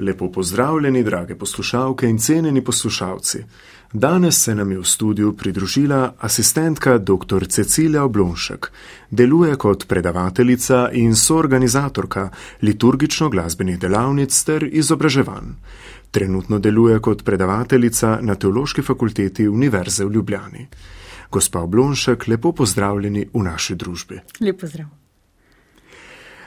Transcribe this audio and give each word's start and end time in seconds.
Lepo 0.00 0.32
pozdravljeni, 0.32 1.02
drage 1.04 1.34
poslušalke 1.38 2.08
in 2.08 2.18
cenjeni 2.18 2.64
poslušalci. 2.64 3.44
Danes 3.92 4.44
se 4.44 4.54
nam 4.54 4.72
je 4.72 4.78
v 4.78 4.84
studiu 4.84 5.32
pridružila 5.36 6.14
asistentka 6.18 6.98
dr. 6.98 7.46
Cecilija 7.48 8.04
Oblonšek. 8.04 8.70
Deluje 9.10 9.56
kot 9.56 9.88
predavateljica 9.88 10.88
in 10.92 11.16
soorganizatorka 11.16 12.30
liturgično-glasbenih 12.62 13.78
delavnic 13.78 14.44
ter 14.44 14.68
izobraževanj. 14.72 15.52
Trenutno 16.10 16.58
deluje 16.58 16.98
kot 17.00 17.24
predavateljica 17.24 18.18
na 18.22 18.34
Teološki 18.34 18.82
fakulteti 18.82 19.48
Univerze 19.48 20.04
v 20.04 20.12
Ljubljani. 20.12 20.66
Gospa 21.30 21.60
Oblonšek, 21.60 22.26
lepo 22.28 22.52
pozdravljeni 22.52 23.28
v 23.34 23.42
naši 23.42 23.74
družbi. 23.74 24.20
Lep 24.40 24.60
pozdrav. 24.60 24.99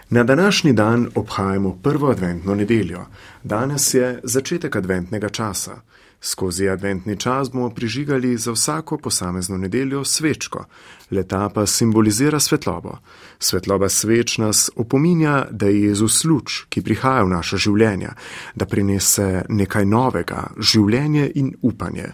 Na 0.10 0.24
današnji 0.24 0.74
dan 0.74 1.10
obhajamo 1.16 1.80
prvo 1.84 2.08
adventno 2.10 2.56
nedeljo. 2.56 3.06
Danes 3.44 3.94
je 3.94 4.20
začetek 4.24 4.76
adventnega 4.76 5.30
časa. 5.30 5.82
Skozi 6.22 6.70
adventni 6.70 7.20
čas 7.20 7.52
bomo 7.52 7.70
prižigali 7.70 8.38
za 8.38 8.52
vsako 8.52 8.98
posamezno 8.98 9.58
nedeljo 9.58 10.06
svečko. 10.06 10.66
Leta 11.12 11.50
pa 11.50 11.66
simbolizira 11.66 12.40
svetlobo. 12.40 12.98
Svetloba 13.40 13.90
sveč 13.90 14.38
nas 14.38 14.70
opominja, 14.76 15.46
da 15.52 15.66
je 15.66 15.84
Jezus 15.84 16.24
luč, 16.24 16.64
ki 16.70 16.82
prihaja 16.82 17.24
v 17.24 17.30
naša 17.30 17.58
življenja, 17.58 18.16
da 18.56 18.66
prinese 18.66 19.44
nekaj 19.50 19.86
novega, 19.86 20.48
življenje 20.58 21.32
in 21.36 21.54
upanje. 21.62 22.14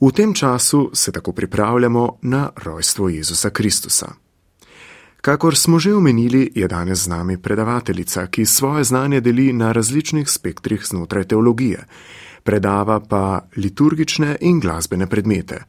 V 0.00 0.12
tem 0.12 0.34
času 0.34 0.90
se 0.92 1.12
tako 1.12 1.32
pripravljamo 1.32 2.18
na 2.22 2.50
rojstvo 2.64 3.08
Jezusa 3.08 3.50
Kristusa. 3.50 4.12
Kakor 5.20 5.56
smo 5.56 5.78
že 5.78 5.94
omenili, 5.94 6.52
je 6.54 6.68
danes 6.68 7.04
z 7.04 7.08
nami 7.08 7.36
predavateljica, 7.36 8.26
ki 8.26 8.46
svoje 8.46 8.84
znanje 8.84 9.20
deli 9.20 9.52
na 9.52 9.72
različnih 9.72 10.30
spektrih 10.30 10.80
znotraj 10.84 11.24
teologije, 11.24 11.84
predava 12.42 13.00
pa 13.00 13.40
liturgične 13.56 14.36
in 14.40 14.60
glasbene 14.60 15.06
predmete. 15.06 15.60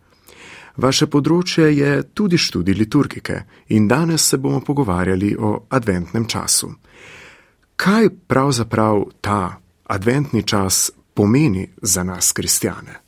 Vaše 0.77 1.07
področje 1.11 1.67
je 1.75 2.03
tudi 2.15 2.37
študij 2.37 2.73
liturgike 2.73 3.43
in 3.75 3.87
danes 3.87 4.23
se 4.23 4.37
bomo 4.37 4.61
pogovarjali 4.63 5.35
o 5.39 5.65
adventnem 5.69 6.25
času. 6.25 6.71
Kaj 7.75 8.09
pravzaprav 8.27 9.03
ta 9.21 9.59
adventni 9.83 10.43
čas 10.43 10.91
pomeni 11.13 11.67
za 11.81 12.03
nas, 12.03 12.31
kristjane? 12.31 13.01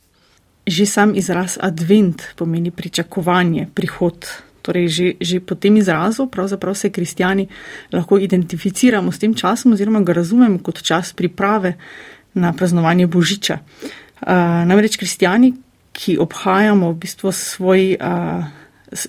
Že 0.66 0.86
sam 0.86 1.14
izraz 1.14 1.56
advent 1.60 2.22
pomeni 2.36 2.70
pričakovanje, 2.70 3.68
prihod 3.74 4.28
Torej, 4.64 4.88
že, 4.88 5.06
že 5.20 5.40
po 5.44 5.54
tem 5.60 5.76
izrazu 5.76 6.24
pravzaprav 6.26 6.74
se 6.74 6.88
kristijani 6.88 7.48
lahko 7.92 8.16
identificiramo 8.18 9.12
s 9.12 9.20
tem 9.20 9.34
časom 9.36 9.76
oziroma 9.76 10.00
ga 10.00 10.16
razumemo 10.16 10.58
kot 10.64 10.80
čas 10.82 11.12
priprave 11.12 11.74
na 12.34 12.52
praznovanje 12.56 13.06
Božiča. 13.06 13.58
Uh, 13.60 14.64
namreč 14.64 14.96
kristijani, 14.96 15.52
ki 15.92 16.16
obhajamo 16.18 16.92
v 16.92 17.00
bistvu 17.04 17.32
svoj. 17.32 17.96
Uh, 18.00 18.44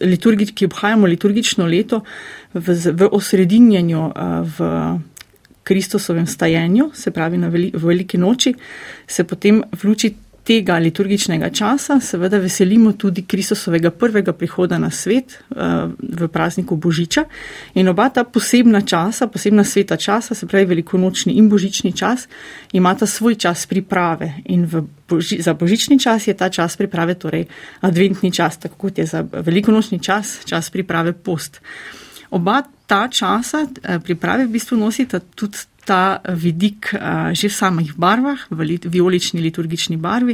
Liturgi, 0.01 0.47
ki 0.49 0.65
obhajamo 0.65 1.05
liturgično 1.05 1.67
leto 1.69 1.99
v, 2.53 2.73
v 2.73 3.09
osredinjanju, 3.11 4.01
v 4.57 4.69
Kristusovem 5.65 6.25
stajenju, 6.27 6.91
se 6.93 7.11
pravi 7.11 7.37
na 7.37 7.47
veli, 7.53 7.71
v 7.73 7.83
veliki 7.83 8.17
noči, 8.17 8.53
se 9.07 9.23
potem 9.23 9.61
v 9.61 9.85
luči 9.85 10.09
tega 10.45 10.77
liturgičnega 10.77 11.49
časa 11.49 11.97
seveda 11.99 12.37
veselimo 12.37 12.91
tudi 12.93 13.23
Kristusovega 13.25 13.89
prvega 13.91 14.33
prihoda 14.33 14.77
na 14.77 14.91
svet 14.91 15.33
eh, 15.33 15.55
v 15.99 16.27
prazniku 16.27 16.77
Božiča 16.77 17.23
in 17.73 17.89
oba 17.89 18.09
ta 18.09 18.23
posebna 18.23 18.81
časa, 18.81 19.27
posebna 19.27 19.63
sveta 19.63 19.97
časa, 19.97 20.35
se 20.35 20.47
pravi 20.47 20.65
velikonočni 20.65 21.33
in 21.33 21.49
božični 21.49 21.91
čas, 21.97 22.27
imata 22.73 23.05
svoj 23.05 23.35
čas 23.35 23.65
priprave 23.65 24.33
in 24.45 24.69
boži, 25.09 25.41
za 25.41 25.53
božični 25.53 25.99
čas 25.99 26.27
je 26.27 26.33
ta 26.37 26.49
čas 26.49 26.77
priprave 26.77 27.15
torej 27.15 27.45
adventni 27.81 28.31
čas, 28.31 28.57
tako 28.57 28.77
kot 28.77 28.97
je 28.97 29.05
za 29.05 29.25
velikonočni 29.31 29.99
čas 29.99 30.39
čas 30.45 30.69
priprave 30.69 31.13
post. 31.13 31.61
Oba 32.29 32.61
ta 32.87 33.07
časa 33.07 33.65
eh, 33.65 33.99
priprave 33.99 34.45
v 34.45 34.55
bistvu 34.57 34.77
nosita 34.77 35.19
tudi 35.19 35.57
ta 35.85 36.17
vidik 36.33 36.89
uh, 36.97 37.29
že 37.29 37.45
v 37.45 37.53
samih 37.53 37.93
barvah, 37.93 38.49
v 38.49 38.81
violični 38.89 39.37
liturgični 39.37 40.01
barvi, 40.01 40.33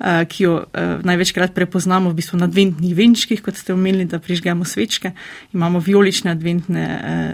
ki 0.00 0.38
jo 0.40 0.64
največkrat 1.04 1.52
prepoznamo 1.52 2.08
v 2.08 2.16
bistvu 2.16 2.38
na 2.38 2.46
adventnih 2.46 2.94
venčkih, 2.94 3.42
kot 3.42 3.58
ste 3.58 3.74
omenili, 3.74 4.06
da 4.08 4.22
prižgemo 4.22 4.64
svečke. 4.64 5.12
Imamo 5.52 5.82
violične 5.82 6.30
adventne, 6.30 6.84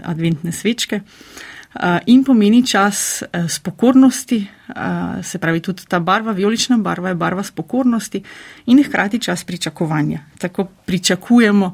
adventne 0.03 0.51
svečke. 0.51 0.99
In 2.09 2.23
pomeni 2.25 2.65
čas 2.65 3.21
spokornosti, 3.29 4.39
se 5.21 5.37
pravi, 5.37 5.61
tudi 5.61 5.85
ta 5.85 5.99
barva, 5.99 6.33
violična 6.33 6.77
barva, 6.81 7.13
je 7.13 7.21
barva 7.21 7.43
spokornosti 7.43 8.23
in 8.65 8.83
hkrati 8.83 9.19
čas 9.19 9.43
pričakovanja. 9.43 10.25
Tako 10.41 10.65
pričakujemo 10.85 11.73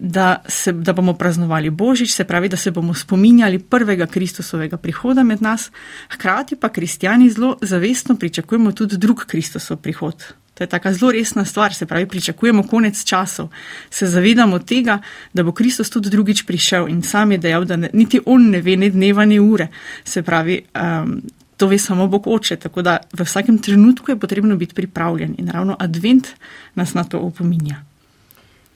da, 0.00 0.42
se, 0.48 0.72
da 0.72 0.92
bomo 0.92 1.14
praznovali 1.14 1.70
Božič, 1.70 2.14
se 2.14 2.24
pravi, 2.24 2.48
da 2.48 2.56
se 2.56 2.70
bomo 2.70 2.94
spominjali 2.94 3.58
prvega 3.58 4.06
Kristusovega 4.06 4.76
prihoda 4.76 5.22
med 5.22 5.42
nas, 5.42 5.70
hkrati 6.10 6.56
pa 6.56 6.68
kristijani 6.68 7.30
zelo 7.30 7.56
zavestno 7.62 8.16
pričakujemo 8.16 8.72
tudi 8.72 8.96
drug 8.96 9.24
Kristusov 9.26 9.76
prihod. 9.76 10.24
To 10.54 10.64
je 10.64 10.68
taka 10.68 10.92
zelo 10.92 11.12
resna 11.12 11.44
stvar, 11.44 11.74
se 11.74 11.86
pravi, 11.86 12.06
pričakujemo 12.06 12.62
konec 12.62 13.04
časov, 13.04 13.48
se 13.90 14.06
zavedamo 14.06 14.58
tega, 14.58 14.98
da 15.32 15.42
bo 15.42 15.52
Kristus 15.52 15.90
tudi 15.90 16.10
drugič 16.10 16.46
prišel 16.46 16.88
in 16.88 17.02
sam 17.02 17.32
je 17.32 17.38
dejal, 17.38 17.64
da 17.64 17.76
ne, 17.76 17.90
niti 17.92 18.20
on 18.26 18.50
ne 18.50 18.60
ve, 18.60 18.76
ne 18.76 18.90
dneva, 18.90 19.24
ne 19.24 19.40
ure. 19.40 19.68
Se 20.04 20.22
pravi, 20.22 20.62
um, 20.74 21.22
to 21.56 21.66
ve 21.66 21.78
samo 21.78 22.06
Bog 22.06 22.26
oče, 22.26 22.56
tako 22.56 22.82
da 22.82 22.98
v 23.12 23.24
vsakem 23.24 23.58
trenutku 23.58 24.10
je 24.10 24.18
potrebno 24.18 24.56
biti 24.56 24.74
pripravljen 24.74 25.34
in 25.38 25.48
ravno 25.48 25.76
advent 25.78 26.28
nas 26.74 26.94
na 26.94 27.04
to 27.04 27.18
opominja. 27.18 27.89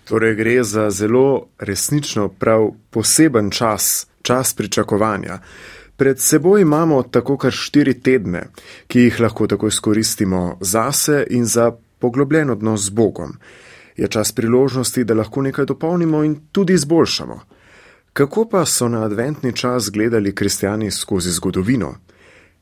Torej 0.04 0.34
gre 0.34 0.64
za 0.64 0.90
zelo 0.90 1.46
resnično 1.58 2.28
prav 2.28 2.70
poseben 2.90 3.50
čas, 3.50 4.06
čas 4.22 4.54
pričakovanja. 4.54 5.38
Pred 5.96 6.20
seboj 6.20 6.60
imamo 6.60 7.02
tako 7.02 7.36
kar 7.36 7.52
štiri 7.52 7.94
tedne, 8.00 8.48
ki 8.86 9.00
jih 9.00 9.20
lahko 9.20 9.46
tako 9.46 9.68
izkoristimo 9.68 10.58
zase 10.60 11.26
in 11.30 11.44
za 11.44 11.72
poglobljen 11.98 12.50
odnos 12.50 12.84
z 12.84 12.90
Bogom. 12.90 13.36
Je 13.96 14.08
čas 14.08 14.32
priložnosti, 14.32 15.04
da 15.04 15.14
lahko 15.14 15.42
nekaj 15.42 15.64
dopolnimo 15.64 16.24
in 16.24 16.36
tudi 16.52 16.74
izboljšamo. 16.74 17.40
Kako 18.12 18.48
pa 18.48 18.64
so 18.66 18.88
na 18.88 19.04
adventni 19.04 19.52
čas 19.52 19.90
gledali 19.90 20.34
kristijani 20.34 20.90
skozi 20.90 21.30
zgodovino? 21.30 21.94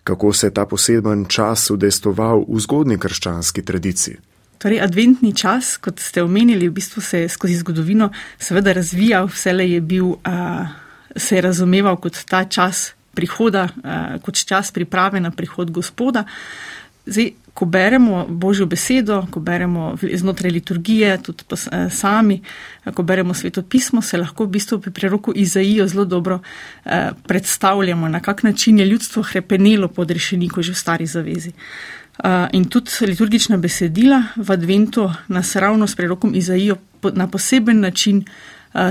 Kako 0.04 0.32
se 0.32 0.46
je 0.46 0.54
ta 0.54 0.66
poseben 0.66 1.24
čas 1.24 1.70
udestoval 1.70 2.44
v 2.48 2.60
zgodni 2.60 2.98
krščanski 2.98 3.64
tradiciji? 3.64 4.16
Torej, 4.62 4.78
adventni 4.78 5.32
čas, 5.34 5.74
kot 5.82 5.98
ste 5.98 6.22
omenili, 6.22 6.68
v 6.68 6.76
bistvu 6.76 7.02
se 7.02 7.24
je 7.24 7.28
skozi 7.28 7.56
zgodovino 7.58 8.12
seveda 8.38 8.72
razvijal, 8.72 9.26
vse 9.26 9.50
je 9.50 9.80
bil, 9.80 10.06
uh, 10.06 10.68
se 11.16 11.36
je 11.36 11.42
razumeval 11.42 11.96
kot 11.96 12.20
ta 12.30 12.44
čas 12.44 12.92
prihoda, 13.14 13.66
uh, 13.66 14.22
kot 14.22 14.38
čas 14.46 14.70
priprave 14.70 15.20
na 15.20 15.30
prihod 15.30 15.70
gospoda. 15.70 16.24
Zdaj, 17.06 17.32
ko 17.54 17.66
beremo 17.66 18.26
Božjo 18.28 18.66
besedo, 18.66 19.26
ko 19.30 19.40
beremo 19.40 19.96
znotraj 19.98 20.52
liturgije, 20.54 21.18
tudi 21.22 21.42
pa, 21.48 21.58
uh, 21.58 21.90
sami, 21.90 22.38
uh, 22.86 22.92
ko 22.94 23.02
beremo 23.02 23.34
sveto 23.34 23.62
pismo, 23.62 24.02
se 24.02 24.16
lahko 24.16 24.46
v 24.46 24.60
bistvu 24.60 24.78
pri 24.78 24.92
preroku 24.94 25.32
Izaijo 25.34 25.88
zelo 25.88 26.04
dobro 26.04 26.38
uh, 26.38 26.92
predstavljamo, 27.26 28.08
na 28.08 28.20
kak 28.20 28.42
način 28.42 28.78
je 28.78 28.86
ljudstvo 28.86 29.22
hrepenelo 29.22 29.88
pod 29.88 30.10
rešenikom 30.10 30.62
že 30.62 30.72
v 30.72 30.78
stari 30.78 31.06
zavezi. 31.06 31.50
Uh, 31.50 32.01
in 32.52 32.64
tudi 32.68 32.90
liturgična 33.06 33.56
besedila 33.56 34.22
v 34.36 34.52
adventu 34.52 35.10
nas 35.28 35.56
ravno 35.56 35.86
s 35.86 35.96
prerokom 35.96 36.34
Izaijo 36.34 36.76
na 37.14 37.26
poseben 37.28 37.80
način 37.80 38.24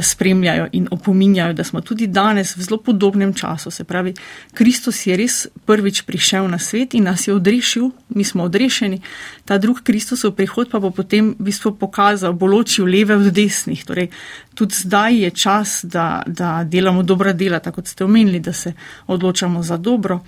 spremljajo 0.02 0.68
in 0.72 0.88
opominjajo, 0.92 1.54
da 1.54 1.64
smo 1.64 1.82
tudi 1.82 2.08
danes 2.08 2.58
v 2.58 2.62
zelo 2.62 2.78
podobnem 2.78 3.34
času. 3.34 3.72
Se 3.72 3.84
pravi, 3.84 4.14
Kristus 4.54 5.08
je 5.08 5.18
res 5.18 5.48
prvič 5.66 6.02
prišel 6.02 6.48
na 6.50 6.60
svet 6.60 6.94
in 6.94 7.04
nas 7.04 7.28
je 7.28 7.34
odrešil, 7.34 7.90
mi 8.10 8.24
smo 8.24 8.44
odrešeni, 8.44 9.02
ta 9.46 9.58
drug 9.58 9.82
Kristusov 9.84 10.36
prihod 10.36 10.70
pa 10.70 10.80
bo 10.80 10.92
potem 10.92 11.34
v 11.40 11.50
bistvu 11.50 11.74
pokazal, 11.80 12.34
bo 12.34 12.46
ločil 12.46 12.86
leve 12.86 13.16
od 13.16 13.34
desnih. 13.34 13.86
Torej, 13.86 14.10
tudi 14.54 14.76
zdaj 14.76 15.18
je 15.24 15.32
čas, 15.32 15.80
da, 15.84 16.24
da 16.28 16.64
delamo 16.64 17.04
dobra 17.04 17.34
dela, 17.34 17.60
tako 17.60 17.82
kot 17.82 17.88
ste 17.88 18.06
omenili, 18.06 18.40
da 18.40 18.54
se 18.54 18.74
odločamo 19.08 19.64
za 19.64 19.78
dobro 19.78 20.20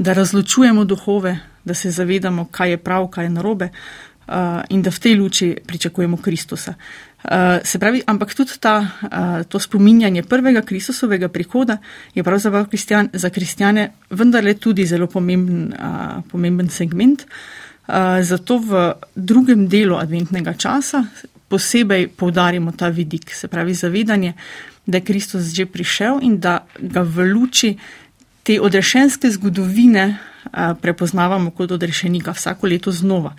da 0.00 0.12
razločujemo 0.12 0.84
duhove, 0.84 1.38
da 1.64 1.74
se 1.74 1.90
zavedamo, 1.90 2.46
kaj 2.50 2.70
je 2.70 2.76
prav, 2.76 3.06
kaj 3.12 3.24
je 3.24 3.30
narobe 3.30 3.68
uh, 3.68 4.34
in 4.72 4.82
da 4.82 4.90
v 4.90 4.98
tej 4.98 5.14
luči 5.20 5.48
pričakujemo 5.66 6.16
Kristusa. 6.16 6.74
Uh, 6.74 7.60
se 7.64 7.78
pravi, 7.78 8.00
ampak 8.06 8.32
tudi 8.34 8.56
ta, 8.60 8.80
uh, 8.80 9.44
to 9.44 9.60
spominjanje 9.60 10.22
prvega 10.22 10.62
Kristusovega 10.62 11.28
prihoda 11.28 11.76
je 12.14 12.24
pravzaprav 12.24 12.68
kristjan, 12.72 13.10
za 13.12 13.30
kristjane 13.30 13.90
vendarle 14.10 14.54
tudi 14.54 14.86
zelo 14.86 15.06
pomemben, 15.06 15.74
uh, 15.76 16.24
pomemben 16.30 16.68
segment. 16.68 17.26
Uh, 17.88 18.22
zato 18.22 18.58
v 18.58 18.92
drugem 19.14 19.68
delu 19.68 20.00
adventnega 20.00 20.54
časa 20.54 21.04
posebej 21.48 22.08
poudarimo 22.16 22.72
ta 22.72 22.88
vidik, 22.88 23.34
se 23.34 23.48
pravi 23.48 23.74
zavedanje, 23.74 24.32
da 24.86 24.98
je 24.98 25.04
Kristus 25.04 25.52
že 25.52 25.66
prišel 25.66 26.22
in 26.22 26.38
da 26.40 26.64
ga 26.78 27.02
v 27.02 27.26
luči 27.34 27.76
te 28.42 28.60
odrešenske 28.60 29.30
zgodovine 29.30 30.18
prepoznavamo 30.82 31.50
kot 31.50 31.72
odrešenika 31.72 32.32
vsako 32.32 32.66
leto 32.66 32.92
znova. 32.92 33.34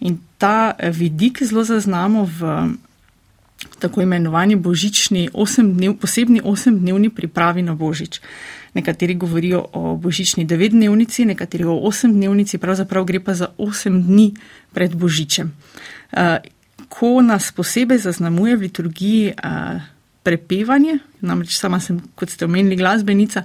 In 0.00 0.18
ta 0.38 0.72
vidik 0.92 1.42
zelo 1.42 1.64
zaznamo 1.64 2.24
v 2.24 2.68
tako 3.78 4.02
imenovani 4.02 4.56
božični 4.56 5.28
osemdnev, 5.32 5.96
posebni 5.96 6.40
osemdnevni 6.44 7.10
pripravi 7.10 7.62
na 7.62 7.74
božič. 7.74 8.20
Nekateri 8.74 9.14
govorijo 9.14 9.66
o 9.72 9.96
božični 9.96 10.44
devetdnevnici, 10.44 11.24
nekateri 11.24 11.64
o 11.64 11.78
osemdnevnici, 11.78 12.58
pravzaprav 12.58 13.04
gre 13.04 13.20
pa 13.20 13.34
za 13.34 13.48
osem 13.58 14.02
dni 14.02 14.34
pred 14.72 14.94
božičem. 14.94 15.52
Uh, 16.12 16.18
ko 16.88 17.22
nas 17.22 17.52
posebej 17.52 17.98
zaznamuje 17.98 18.56
v 18.56 18.60
liturgiji 18.60 19.32
prepevanje, 20.24 20.98
namreč 21.20 21.58
sama 21.58 21.78
sem, 21.84 21.98
kot 22.16 22.32
ste 22.32 22.46
omenili, 22.48 22.78
glasbenica 22.80 23.44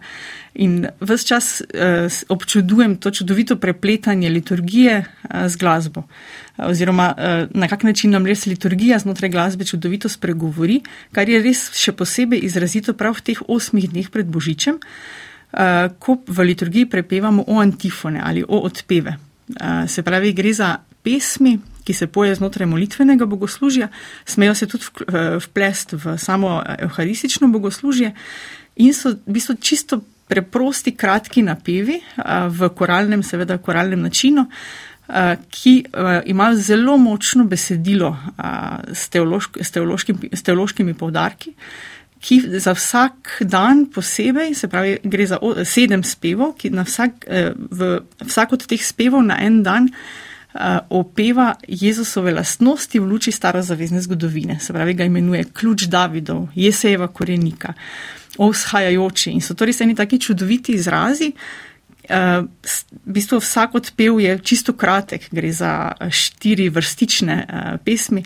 in 0.60 0.88
vse 1.04 1.28
čas 1.28 1.50
uh, 1.62 2.08
občudujem 2.31 2.96
to 2.98 3.12
čudovito 3.12 3.60
prepletanje 3.60 4.30
liturgije 4.30 4.98
uh, 5.04 5.46
z 5.48 5.60
glasbo. 5.60 6.06
Oziroma, 6.58 7.12
uh, 7.14 7.52
na 7.52 7.68
kak 7.68 7.84
način 7.84 8.16
nam 8.16 8.26
res 8.28 8.46
liturgija 8.48 9.00
znotraj 9.00 9.31
glasbe 9.31 9.68
čudovito 9.68 10.10
spregovori, 10.10 10.81
kar 11.12 11.30
je 11.30 11.42
res 11.44 11.70
še 11.76 11.94
posebej 11.96 12.44
izrazito 12.48 12.96
prav 12.96 13.20
v 13.20 13.26
teh 13.31 13.42
osmih 13.48 13.90
dneh 13.92 14.08
pred 14.12 14.28
Božičem, 14.28 14.80
uh, 14.80 15.92
ko 16.00 16.20
v 16.28 16.48
liturgiji 16.52 16.90
prepevamo 16.92 17.48
o 17.48 17.60
antifone 17.60 18.24
ali 18.24 18.44
o 18.44 18.64
odpeve. 18.64 19.18
Uh, 19.50 19.84
se 19.88 20.04
pravi, 20.04 20.34
gre 20.34 20.54
za 20.54 20.78
pesmi, 21.04 21.58
ki 21.90 21.94
se 21.98 22.06
poje 22.08 22.36
znotraj 22.36 22.68
molitvenega 22.70 23.26
bogoslužja, 23.26 23.88
smejo 24.26 24.54
se 24.56 24.68
tudi 24.70 24.86
vplest 25.42 25.96
v 25.98 26.18
samo 26.22 26.60
evharistično 26.78 27.48
bogoslužje 27.50 28.12
in 28.76 28.94
so 28.94 29.16
v 29.16 29.34
bistvu 29.34 29.56
čisto 29.58 29.98
preprosti, 30.30 30.94
kratki 30.94 31.42
napevi 31.42 31.98
v 32.54 32.70
koralnem, 32.78 33.26
seveda 33.26 33.58
koralnem 33.58 34.06
načinu, 34.06 34.46
ki 35.50 35.74
imajo 36.30 36.62
zelo 36.62 37.00
močno 37.02 37.48
besedilo 37.50 38.14
s, 38.94 39.10
teološk, 39.10 39.58
s, 39.58 39.74
teološkim, 39.74 40.30
s 40.30 40.46
teološkimi 40.46 40.94
povdarki. 40.94 41.56
Ki 42.22 42.42
za 42.62 42.78
vsak 42.78 43.40
dan 43.50 43.88
posebej, 43.90 44.54
se 44.54 44.70
pravi, 44.70 45.00
gre 45.04 45.26
za 45.26 45.42
sedem 45.66 46.06
spevov, 46.06 46.54
ki 46.62 46.70
na 46.70 46.86
vsak, 46.86 47.26
vsak 48.22 48.58
od 48.60 48.70
teh 48.70 48.86
spevov 48.86 49.26
na 49.26 49.42
en 49.42 49.64
dan 49.66 49.90
uh, 49.90 50.29
opeva 50.90 51.56
Jezusove 51.68 52.31
lastnosti 52.34 53.00
v 53.00 53.06
luči 53.06 53.31
starozavezne 53.31 54.01
zgodovine. 54.01 54.60
Se 54.60 54.74
pravi, 54.74 54.94
ga 54.94 55.06
imenuje 55.06 55.44
ključ 55.54 55.84
Davidov, 55.84 56.48
Jesejeva 56.56 57.07
korenika, 57.07 57.74
ovzhajajoči. 58.38 59.31
In 59.31 59.42
so 59.42 59.54
to 59.54 59.66
res 59.69 59.81
eni 59.81 59.96
taki 59.96 60.19
čudoviti 60.19 60.74
izrazi. 60.74 61.34
Uh, 62.10 62.50
v 63.06 63.12
bistvu 63.13 63.38
vsak 63.38 63.75
odpev 63.78 64.18
je 64.18 64.40
čisto 64.42 64.74
kratek, 64.74 65.28
gre 65.30 65.51
za 65.54 65.94
štiri 66.10 66.66
vrstične 66.74 67.36
uh, 67.45 67.78
pesmi, 67.86 68.24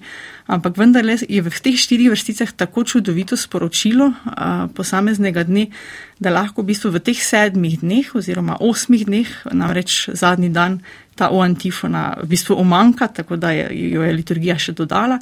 ampak 0.47 0.79
vendarle 0.79 1.17
je 1.19 1.43
v 1.43 1.51
teh 1.51 1.75
štirih 1.75 2.07
vrsticah 2.13 2.47
tako 2.55 2.87
čudovito 2.87 3.35
sporočilo 3.35 4.07
uh, 4.07 4.71
posameznega 4.71 5.43
dne, 5.43 5.67
da 6.15 6.31
lahko 6.31 6.63
v 6.63 6.71
bistvu 6.71 6.95
v 6.95 7.03
teh 7.03 7.19
sedmih 7.19 7.83
dneh 7.83 8.07
oziroma 8.15 8.55
osmih 8.63 9.03
dneh, 9.03 9.27
namreč 9.51 10.15
zadnji 10.15 10.47
dan, 10.47 10.79
ta 11.15 11.30
o 11.30 11.42
antifona 11.42 12.18
v 12.21 12.27
bistvu 12.27 12.57
omanka, 12.60 13.07
tako 13.07 13.36
da 13.36 13.51
je, 13.51 13.68
jo 13.94 14.04
je 14.04 14.13
liturgija 14.13 14.57
še 14.60 14.74
dodala. 14.77 15.19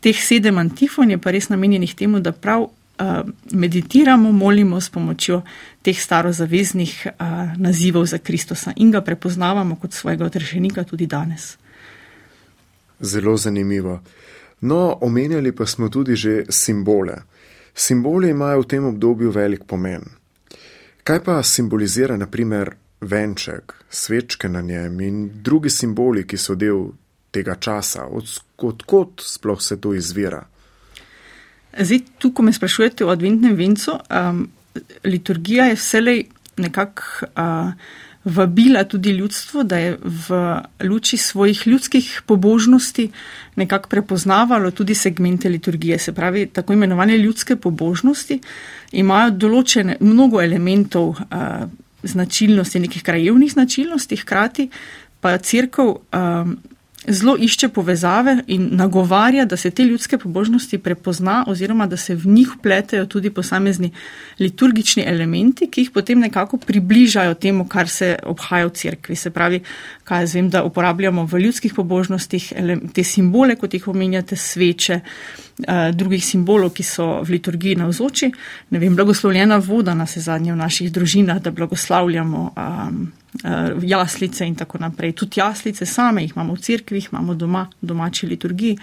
Teh 0.00 0.16
sedem 0.16 0.58
antifon 0.58 1.10
je 1.10 1.18
pa 1.18 1.32
res 1.32 1.50
namenjenih 1.52 1.94
temu, 1.94 2.20
da 2.20 2.32
prav 2.32 2.66
uh, 3.00 3.22
meditiramo, 3.52 4.32
molimo 4.32 4.80
s 4.80 4.90
pomočjo 4.90 5.42
teh 5.82 5.96
starozaveznih 5.96 6.94
uh, 7.06 7.56
nazivov 7.56 8.06
za 8.06 8.18
Kristusa 8.18 8.72
in 8.76 8.90
ga 8.90 9.00
prepoznavamo 9.00 9.76
kot 9.76 9.92
svojega 9.92 10.24
odrešenika 10.24 10.84
tudi 10.84 11.06
danes. 11.06 11.56
Zelo 13.00 13.36
zanimivo. 13.36 14.00
No, 14.60 14.98
omenjali 15.00 15.52
pa 15.56 15.66
smo 15.66 15.88
tudi 15.88 16.16
že 16.16 16.44
simbole. 16.48 17.16
Simboli 17.74 18.30
imajo 18.30 18.60
v 18.60 18.66
tem 18.66 18.84
obdobju 18.84 19.30
velik 19.30 19.64
pomen. 19.64 20.02
Kaj 21.04 21.24
pa 21.24 21.42
simbolizira, 21.42 22.16
naprimer, 22.16 22.74
venček, 23.00 23.74
svečke 23.90 24.48
na 24.48 24.60
njem 24.60 25.00
in 25.00 25.30
drugi 25.42 25.70
simboli, 25.70 26.26
ki 26.26 26.36
so 26.36 26.54
del 26.54 26.90
tega 27.30 27.56
časa, 27.56 28.06
odkot 28.10 29.22
sploh 29.24 29.62
se 29.62 29.80
to 29.80 29.94
izvira. 29.94 30.42
Zdaj, 31.78 32.00
tu, 32.18 32.32
ko 32.34 32.42
me 32.42 32.52
sprašujete 32.52 33.04
o 33.06 33.10
adventnem 33.12 33.54
vencu, 33.56 33.94
um, 33.94 34.48
liturgija 35.04 35.70
je 35.70 35.78
vselej 35.78 36.24
nekako 36.60 37.26
uh, 37.30 37.72
vabila 38.24 38.84
tudi 38.84 39.10
ljudstvo, 39.10 39.62
da 39.62 39.78
je 39.78 39.98
v 40.02 40.40
luči 40.84 41.16
svojih 41.16 41.62
ljudskih 41.66 42.22
pobožnosti 42.26 43.10
nekako 43.56 43.88
prepoznavalo 43.88 44.70
tudi 44.70 44.94
segmente 44.94 45.48
liturgije. 45.48 45.98
Se 45.98 46.12
pravi, 46.12 46.46
tako 46.46 46.72
imenovane 46.72 47.18
ljudske 47.18 47.56
pobožnosti 47.56 48.40
imajo 48.92 49.30
določene 49.30 49.96
mnogo 50.00 50.42
elementov. 50.42 51.08
Uh, 51.08 51.70
značilnosti, 52.02 52.80
nekih 52.80 53.02
krajevnih 53.02 53.52
značilnosti, 53.52 54.16
hkrati 54.16 54.68
pa 55.20 55.38
crkv 55.38 55.82
um, 55.82 56.58
zelo 57.08 57.36
išče 57.38 57.68
povezave 57.68 58.42
in 58.46 58.68
nagovarja, 58.72 59.44
da 59.44 59.56
se 59.56 59.70
te 59.70 59.84
ljudske 59.84 60.18
pobožnosti 60.18 60.78
prepozna 60.78 61.44
oziroma 61.48 61.86
da 61.86 61.96
se 61.96 62.14
v 62.14 62.26
njih 62.26 62.48
pletejo 62.62 63.06
tudi 63.06 63.30
posamezni 63.30 63.90
liturgični 64.38 65.04
elementi, 65.06 65.66
ki 65.70 65.80
jih 65.80 65.90
potem 65.90 66.20
nekako 66.20 66.56
približajo 66.56 67.34
temu, 67.34 67.68
kar 67.68 67.88
se 67.88 68.16
obhaja 68.24 68.66
v 68.66 68.70
cerkvi. 68.70 69.16
Se 69.16 69.30
pravi, 69.30 69.60
kaj 70.04 70.22
jaz 70.22 70.34
vem, 70.34 70.50
da 70.50 70.64
uporabljamo 70.64 71.24
v 71.24 71.40
ljudskih 71.40 71.74
pobožnostih 71.74 72.52
te 72.94 73.04
simbole, 73.04 73.56
kot 73.56 73.74
jih 73.74 73.88
omenjate, 73.88 74.36
sveče, 74.36 75.00
eh, 75.00 75.92
drugih 75.92 76.24
simbolov, 76.24 76.74
ki 76.74 76.82
so 76.82 77.22
v 77.22 77.30
liturgiji 77.30 77.76
navzoči. 77.76 78.32
Ne 78.70 78.78
vem, 78.78 78.96
blagoslovljena 78.96 79.56
voda 79.56 79.94
nas 79.94 80.16
je 80.16 80.22
zadnje 80.22 80.52
v 80.52 80.56
naših 80.56 80.92
družinah, 80.92 81.40
da 81.40 81.50
blagoslavljamo. 81.50 82.52
Um, 82.56 83.12
jaslice 83.82 84.46
in 84.46 84.54
tako 84.54 84.78
naprej. 84.78 85.12
Tudi 85.12 85.40
jaslice 85.40 85.86
same 85.86 86.22
jih 86.22 86.32
imamo 86.36 86.54
v 86.54 86.60
cerkvih, 86.60 87.08
imamo 87.12 87.34
doma, 87.34 87.68
domači 87.80 88.26
liturgiji. 88.26 88.78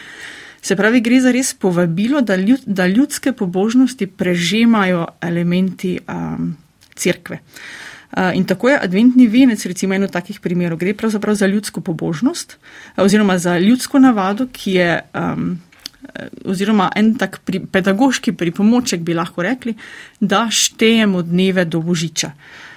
Se 0.61 0.75
pravi, 0.75 1.01
gre 1.01 1.19
za 1.21 1.31
res 1.31 1.53
povabilo, 1.53 2.21
da, 2.21 2.35
ljud, 2.35 2.63
da 2.65 2.87
ljudske 2.87 3.31
pobožnosti 3.31 4.07
prežemajo 4.07 5.05
elementi 5.21 5.97
um, 6.07 6.55
cerkve. 6.95 7.39
Uh, 8.17 8.31
in 8.35 8.45
tako 8.45 8.69
je 8.69 8.79
adventni 8.79 9.27
venec, 9.27 9.65
recimo, 9.65 9.93
eno 9.93 10.07
takih 10.07 10.39
primerov. 10.39 10.79
Gre 10.79 10.93
pravzaprav 10.93 11.35
za 11.35 11.47
ljudsko 11.47 11.81
pobožnost 11.81 12.57
oziroma 12.97 13.37
za 13.37 13.57
ljudsko 13.59 13.99
navado, 13.99 14.47
ki 14.51 14.73
je. 14.73 15.01
Um, 15.13 15.57
Oziroma, 16.45 16.87
en 16.95 17.11
tak 17.19 17.39
pri, 17.45 17.59
pedagoški 17.59 18.31
pripomoček 18.33 19.01
bi 19.05 19.13
lahko 19.13 19.43
rekli, 19.43 19.73
da 20.19 20.47
štejemo 20.49 21.21
dneve 21.21 21.65
do 21.65 21.81
božiča. 21.83 22.31
Uh, 22.31 22.76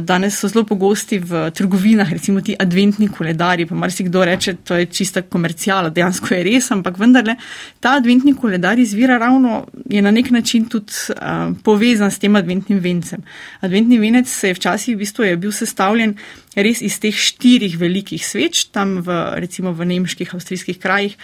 Danes 0.00 0.36
so 0.36 0.48
zelo 0.48 0.64
pogosti 0.68 1.18
v 1.18 1.50
trgovinah, 1.50 2.10
recimo 2.12 2.42
ti 2.44 2.56
adventni 2.58 3.08
koledarji, 3.08 3.66
pa 3.66 3.74
marsikdo 3.74 4.24
reče, 4.24 4.54
to 4.64 4.76
je 4.76 4.86
čista 4.86 5.22
komercijala, 5.22 5.88
dejansko 5.90 6.34
je 6.34 6.42
res, 6.44 6.70
ampak 6.70 6.98
vendarle 7.00 7.38
ta 7.80 7.94
adventni 7.96 8.34
koledar 8.36 8.78
izvira 8.78 9.16
ravno, 9.18 9.64
je 9.90 10.02
na 10.02 10.10
nek 10.10 10.30
način 10.30 10.68
tudi 10.68 10.92
uh, 11.14 11.56
povezan 11.64 12.10
s 12.10 12.18
tem 12.18 12.36
adventnim 12.36 12.78
vencem. 12.84 13.24
Adventni 13.60 13.98
venec 13.98 14.28
se 14.28 14.52
je 14.52 14.58
včasih 14.60 14.96
v 14.96 14.98
bistvu 14.98 15.24
je 15.24 15.36
bil 15.36 15.52
sestavljen 15.52 16.16
res 16.56 16.80
iz 16.84 16.96
teh 17.00 17.14
štirih 17.14 17.76
velikih 17.78 18.22
sveč, 18.24 18.66
tam 18.72 18.98
v, 19.04 19.12
recimo 19.42 19.72
v 19.76 19.86
nemških, 19.92 20.32
avstrijskih 20.34 20.80
krajih. 20.80 21.16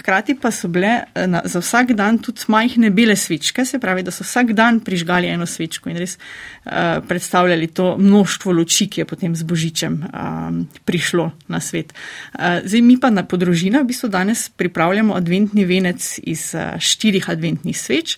Hkrati 0.00 0.38
pa 0.40 0.50
so 0.54 0.70
bile 0.72 1.04
eh, 1.12 1.26
na, 1.28 1.42
za 1.44 1.60
vsak 1.60 1.92
dan 1.98 2.18
tudi 2.24 2.48
majhne 2.48 2.90
bele 2.94 3.16
svečke, 3.16 3.64
se 3.68 3.78
pravi, 3.78 4.02
da 4.06 4.14
so 4.14 4.24
vsak 4.24 4.54
dan 4.56 4.80
prižgali 4.80 5.28
eno 5.28 5.46
svečko 5.46 5.90
in 5.92 5.98
res 6.00 6.16
uh, 6.18 7.00
predstavljali 7.08 7.68
to 7.74 7.96
množstvo 7.98 8.52
luči, 8.52 8.88
ki 8.88 9.02
je 9.02 9.08
potem 9.08 9.36
z 9.36 9.44
božičem 9.44 9.98
um, 10.00 10.62
prišlo 10.88 11.30
na 11.48 11.60
svet. 11.60 11.92
Uh, 12.32 12.64
zdaj 12.64 12.82
mi 12.82 12.96
pa 13.00 13.10
na 13.10 13.26
podrožina 13.28 13.82
v 13.82 13.92
bistvu 13.92 14.08
danes 14.08 14.48
pripravljamo 14.48 15.14
adventni 15.14 15.66
venec 15.68 16.18
iz 16.24 16.54
uh, 16.56 16.78
štirih 16.80 17.28
adventnih 17.30 17.76
sveč. 17.76 18.16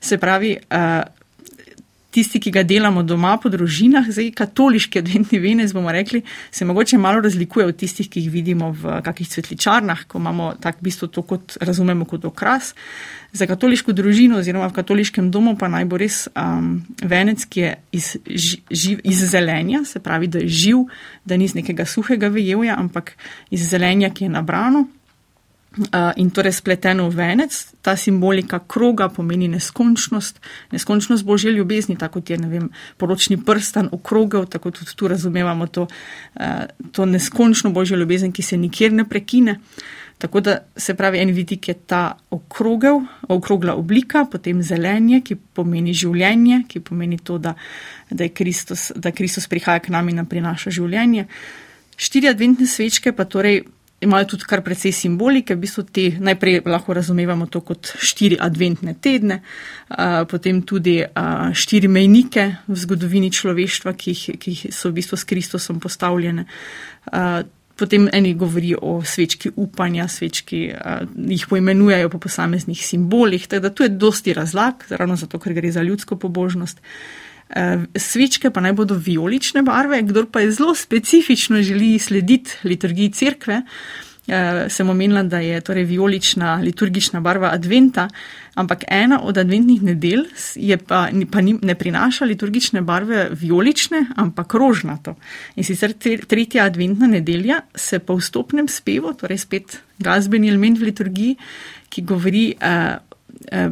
Se 0.00 0.18
pravi, 0.18 0.56
uh, 0.58 1.06
tisti, 2.18 2.40
ki 2.42 2.50
ga 2.54 2.64
delamo 2.66 3.04
doma 3.06 3.36
po 3.38 3.50
družinah, 3.52 4.08
zdaj 4.10 4.32
katoliški 4.38 4.98
adventni 5.02 5.38
venec, 5.42 5.72
bomo 5.76 5.92
rekli, 5.94 6.24
se 6.50 6.66
mogoče 6.66 6.98
malo 6.98 7.22
razlikuje 7.22 7.68
od 7.70 7.78
tistih, 7.78 8.08
ki 8.10 8.24
jih 8.24 8.32
vidimo 8.34 8.72
v 8.74 8.98
kakih 9.06 9.28
cvetličarnah, 9.30 10.02
ko 10.10 10.18
imamo 10.18 10.50
tak 10.60 10.82
bistvo 10.82 11.08
to, 11.12 11.22
kot 11.22 11.58
razumemo 11.62 12.08
kot 12.08 12.26
okras. 12.26 12.74
Za 13.32 13.46
katoliško 13.46 13.92
družino 13.92 14.40
oziroma 14.40 14.70
v 14.70 14.76
katoliškem 14.80 15.30
domu 15.30 15.54
pa 15.60 15.68
naj 15.68 15.84
bo 15.86 16.00
res 16.00 16.24
um, 16.32 16.78
venec, 17.04 17.44
ki 17.46 17.60
je 17.60 17.72
iz, 18.00 18.12
živ, 18.70 19.02
iz 19.04 19.24
zelenja, 19.30 19.84
se 19.84 20.00
pravi, 20.02 20.30
da 20.32 20.42
je 20.42 20.48
živ, 20.48 20.86
da 21.28 21.36
ni 21.36 21.46
iz 21.46 21.54
nekega 21.54 21.86
suhega 21.86 22.32
vejevja, 22.32 22.78
ampak 22.80 23.14
iz 23.54 23.68
zelenja, 23.68 24.10
ki 24.10 24.26
je 24.26 24.36
nabrano. 24.38 24.88
Uh, 25.68 26.16
in 26.16 26.30
torej 26.32 26.56
spleteno 26.56 27.10
v 27.12 27.14
venec, 27.14 27.52
ta 27.84 27.92
simbolika 27.92 28.56
kroga 28.64 29.10
pomeni 29.12 29.50
neskončnost, 29.52 30.40
neskončnost 30.72 31.24
božje 31.28 31.52
ljubezni, 31.52 31.94
tako 32.00 32.22
kot 32.22 32.30
je 32.30 32.38
vem, 32.40 32.70
poročni 32.96 33.36
prstan 33.36 33.90
okrogel, 33.92 34.46
tako 34.48 34.72
tudi 34.72 34.96
tu 34.96 35.08
razumevamo 35.08 35.66
to, 35.66 35.84
uh, 35.84 36.64
to 36.92 37.04
neskončno 37.06 37.70
božjo 37.70 38.00
ljubezen, 38.00 38.32
ki 38.32 38.42
se 38.42 38.56
nikjer 38.56 38.92
ne 38.92 39.04
prekine. 39.04 39.58
Tako 40.18 40.40
da 40.40 40.58
se 40.76 40.94
pravi, 40.94 41.18
en 41.18 41.30
vidik 41.30 41.68
je 41.68 41.74
ta 41.74 42.16
okrogel, 42.30 43.00
okrogla 43.28 43.76
oblika, 43.76 44.24
potem 44.30 44.62
zelenje, 44.62 45.20
ki 45.20 45.36
pomeni 45.54 45.94
življenje, 45.94 46.64
ki 46.68 46.80
pomeni 46.80 47.20
to, 47.22 47.38
da, 47.38 47.54
da, 48.10 48.26
Kristus, 48.28 48.90
da 48.96 49.12
Kristus 49.12 49.46
prihaja 49.46 49.84
k 49.84 49.94
nam 49.94 50.08
in 50.08 50.18
nam 50.18 50.26
prinaša 50.26 50.74
življenje. 50.74 51.28
Štiri 51.98 52.32
adventne 52.32 52.66
svečke 52.66 53.12
pa 53.12 53.28
torej 53.30 53.62
imajo 54.00 54.24
tudi 54.24 54.46
kar 54.46 54.62
precej 54.62 54.92
simbolike, 54.92 55.56
v 55.56 55.62
bistvu 55.64 55.82
te 55.90 56.04
najprej 56.22 56.62
lahko 56.66 56.94
razumevamo 56.94 57.48
to 57.50 57.60
kot 57.66 57.92
štiri 57.98 58.38
adventne 58.40 58.94
tedne, 59.02 59.40
potem 60.30 60.62
tudi 60.62 61.00
štiri 61.52 61.90
mejnike 61.90 62.46
v 62.68 62.78
zgodovini 62.78 63.30
človeštva, 63.34 63.94
ki, 63.98 64.14
jih, 64.14 64.38
ki 64.38 64.56
so 64.70 64.92
v 64.92 65.00
bistvu 65.00 65.18
s 65.18 65.26
Kristusom 65.26 65.80
postavljene. 65.82 66.46
Potem 67.78 68.08
eni 68.10 68.34
govorijo 68.34 68.78
o 68.82 68.94
svečki 69.06 69.52
upanja, 69.56 70.08
svečki 70.10 70.64
jih 71.34 71.46
poimenujejo 71.50 72.10
po 72.10 72.18
posameznih 72.22 72.78
simbolih, 72.86 73.46
tako 73.46 73.62
da 73.66 73.70
tu 73.70 73.86
je 73.86 73.94
dosti 73.94 74.34
razlag, 74.34 74.82
ravno 74.90 75.16
zato, 75.16 75.38
ker 75.38 75.54
gre 75.54 75.70
za 75.74 75.82
ljudsko 75.82 76.18
pobožnost. 76.18 76.82
Eh, 77.48 77.86
svečke 77.96 78.50
pa 78.50 78.60
naj 78.60 78.72
bodo 78.72 78.94
vijolične 78.94 79.62
barve, 79.62 80.02
kdor 80.02 80.26
pa 80.32 80.40
je 80.40 80.50
zelo 80.52 80.74
specifično 80.74 81.62
želi 81.62 81.98
slediti 81.98 82.50
liturgiji 82.64 83.12
cerkve. 83.12 83.62
Eh, 84.28 84.68
sem 84.68 84.88
omenila, 84.90 85.22
da 85.22 85.38
je 85.38 85.60
torej 85.60 85.84
vijolična 85.84 86.60
liturgična 86.64 87.20
barva 87.20 87.48
adventa, 87.52 88.08
ampak 88.54 88.84
ena 88.88 89.20
od 89.22 89.38
adventnih 89.38 89.82
nedelj 89.82 90.24
pa, 90.86 91.08
pa 91.30 91.40
ne 91.40 91.74
prinaša 91.74 92.24
liturgične 92.24 92.80
barve 92.80 93.28
vijolične, 93.32 94.04
ampak 94.16 94.54
rožnato. 94.54 95.14
In 95.56 95.64
sicer 95.64 95.92
tretja 96.28 96.64
adventna 96.64 97.06
nedelja 97.06 97.60
se 97.74 97.98
po 97.98 98.16
vstopnem 98.16 98.68
spevu, 98.68 99.14
torej 99.14 99.38
spet 99.38 99.80
glasbeni 99.98 100.48
element 100.48 100.78
v 100.78 100.90
liturgiji, 100.92 101.36
ki 101.88 102.02
govori 102.02 102.54
Eh, 102.60 102.96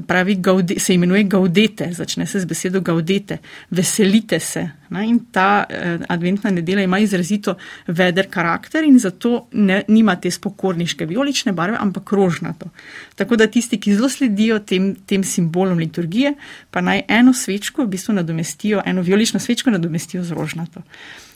pravi, 0.06 0.34
gaude, 0.34 0.78
se 0.80 0.94
imenuje 0.94 1.22
gaudete, 1.24 1.92
začne 1.92 2.26
se 2.26 2.40
z 2.40 2.44
besedo 2.44 2.80
gaudete, 2.80 3.38
veselite 3.70 4.40
se. 4.40 4.68
Ne? 4.90 5.06
In 5.08 5.18
ta 5.32 5.66
eh, 5.68 5.98
adventna 6.08 6.50
nedelja 6.50 6.82
ima 6.82 6.98
izrazito 6.98 7.56
veder 7.86 8.30
karakter 8.30 8.84
in 8.84 8.98
zato 8.98 9.48
ne, 9.52 9.82
nima 9.88 10.16
te 10.16 10.30
spokorniške 10.30 11.06
violične 11.06 11.52
barve, 11.52 11.76
ampak 11.80 12.12
rožnato. 12.12 12.70
Tako 13.14 13.36
da 13.36 13.46
tisti, 13.46 13.80
ki 13.80 13.94
zelo 13.94 14.08
sledijo 14.08 14.58
tem, 14.58 14.94
tem 15.06 15.24
simbolom 15.24 15.78
liturgije, 15.78 16.34
pa 16.70 16.80
naj 16.80 17.02
eno 17.08 17.32
svečko 17.32 17.84
v 17.84 17.94
bistvu 17.96 18.14
nadomestijo, 18.14 18.82
eno 18.86 19.02
violično 19.02 19.40
svečko 19.40 19.70
nadomestijo 19.70 20.24
z 20.24 20.32
rožnato. 20.32 20.82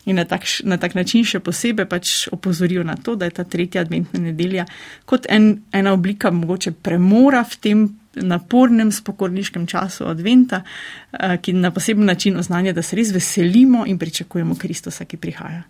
In 0.04 0.16
na 0.16 0.24
tak, 0.24 0.42
na 0.64 0.78
tak 0.80 0.94
način 0.94 1.26
še 1.28 1.42
posebej 1.44 1.84
pač 1.88 2.28
opozorijo 2.32 2.84
na 2.84 2.96
to, 2.96 3.16
da 3.20 3.28
je 3.28 3.34
ta 3.36 3.44
tretja 3.44 3.82
adventna 3.84 4.20
nedelja 4.20 4.64
kot 5.04 5.26
en, 5.28 5.58
ena 5.72 5.92
oblika 5.92 6.30
mogoče 6.32 6.72
premora 6.72 7.42
v 7.44 7.58
tem 7.60 7.82
napornem 8.14 8.92
spokorniškem 8.92 9.66
času 9.66 10.06
adventa, 10.06 10.62
eh, 11.12 11.36
ki 11.42 11.52
na 11.52 11.70
poseben 11.70 12.04
način 12.04 12.36
oznanja, 12.36 12.72
da 12.72 12.82
se 12.82 12.96
res 12.96 13.12
veselimo 13.12 13.84
in 13.86 13.98
pričakujemo 13.98 14.54
Kristusa, 14.58 15.04
ki 15.04 15.16
prihaja. 15.16 15.62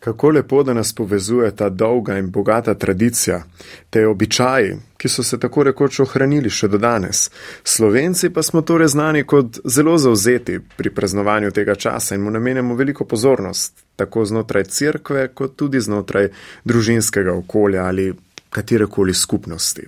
Kako 0.00 0.30
lepo, 0.30 0.62
da 0.62 0.74
nas 0.74 0.92
povezuje 0.92 1.56
ta 1.56 1.68
dolga 1.68 2.18
in 2.18 2.30
bogata 2.30 2.74
tradicija, 2.74 3.42
te 3.90 4.06
običaji, 4.06 4.76
ki 4.96 5.08
so 5.08 5.22
se 5.22 5.38
tako 5.40 5.62
rekoč 5.62 6.00
ohranili 6.00 6.50
še 6.50 6.68
do 6.68 6.78
danes. 6.78 7.30
Slovenci 7.64 8.30
pa 8.30 8.42
smo 8.42 8.62
torej 8.62 8.88
znani 8.88 9.26
kot 9.28 9.58
zelo 9.64 9.98
zauzeti 9.98 10.56
pri 10.76 10.90
praznovanju 10.90 11.50
tega 11.50 11.74
časa 11.74 12.14
in 12.14 12.24
mu 12.24 12.30
namenjamo 12.30 12.74
veliko 12.74 13.04
pozornost, 13.04 13.84
tako 13.96 14.24
znotraj 14.24 14.64
cerkve, 14.64 15.28
kot 15.34 15.56
tudi 15.56 15.80
znotraj 15.80 16.30
družinskega 16.64 17.36
okolja 17.36 17.84
ali 17.84 18.14
katerekoli 18.50 19.14
skupnosti. 19.14 19.84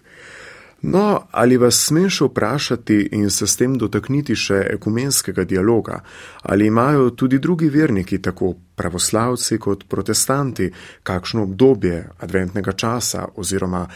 No, 0.83 1.27
ali 1.31 1.57
vas 1.57 1.75
smeš 1.75 2.21
vprašati 2.21 3.09
in 3.13 3.31
se 3.31 3.47
s 3.47 3.57
tem 3.57 3.77
dotakniti 3.79 4.35
še 4.35 4.57
ekumenskega 4.75 5.45
dialoga, 5.45 6.01
ali 6.43 6.67
imajo 6.67 7.11
tudi 7.11 7.39
drugi 7.39 7.69
verniki, 7.71 8.19
tako 8.23 8.55
pravoslavci 8.75 9.59
kot 9.63 9.85
protestanti, 9.89 10.73
kakšno 11.03 11.43
obdobje 11.43 12.03
adventnega 12.19 12.73
časa 12.73 13.29
oziroma 13.37 13.87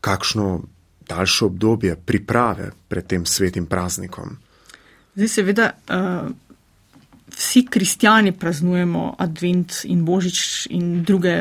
kakšno 0.00 0.62
daljše 1.08 1.44
obdobje 1.44 1.96
priprave 1.96 2.72
pred 2.88 3.06
tem 3.06 3.26
svetim 3.26 3.66
praznikom? 3.66 4.34
Zdaj, 5.14 5.28
seveda, 5.28 5.70
uh, 5.70 6.30
vsi 7.36 7.66
kristijani 7.70 8.32
praznujemo 8.32 9.14
advent 9.18 9.84
in 9.84 10.04
božič 10.04 10.66
in 10.70 11.04
druge. 11.04 11.36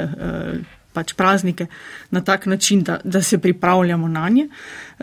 Pač 0.92 1.14
praznike 1.16 1.68
na 2.12 2.22
tak 2.22 2.46
način, 2.46 2.84
da, 2.84 3.00
da 3.04 3.22
se 3.22 3.38
pripravljamo 3.40 4.08
na 4.12 4.30
nje. 4.30 4.48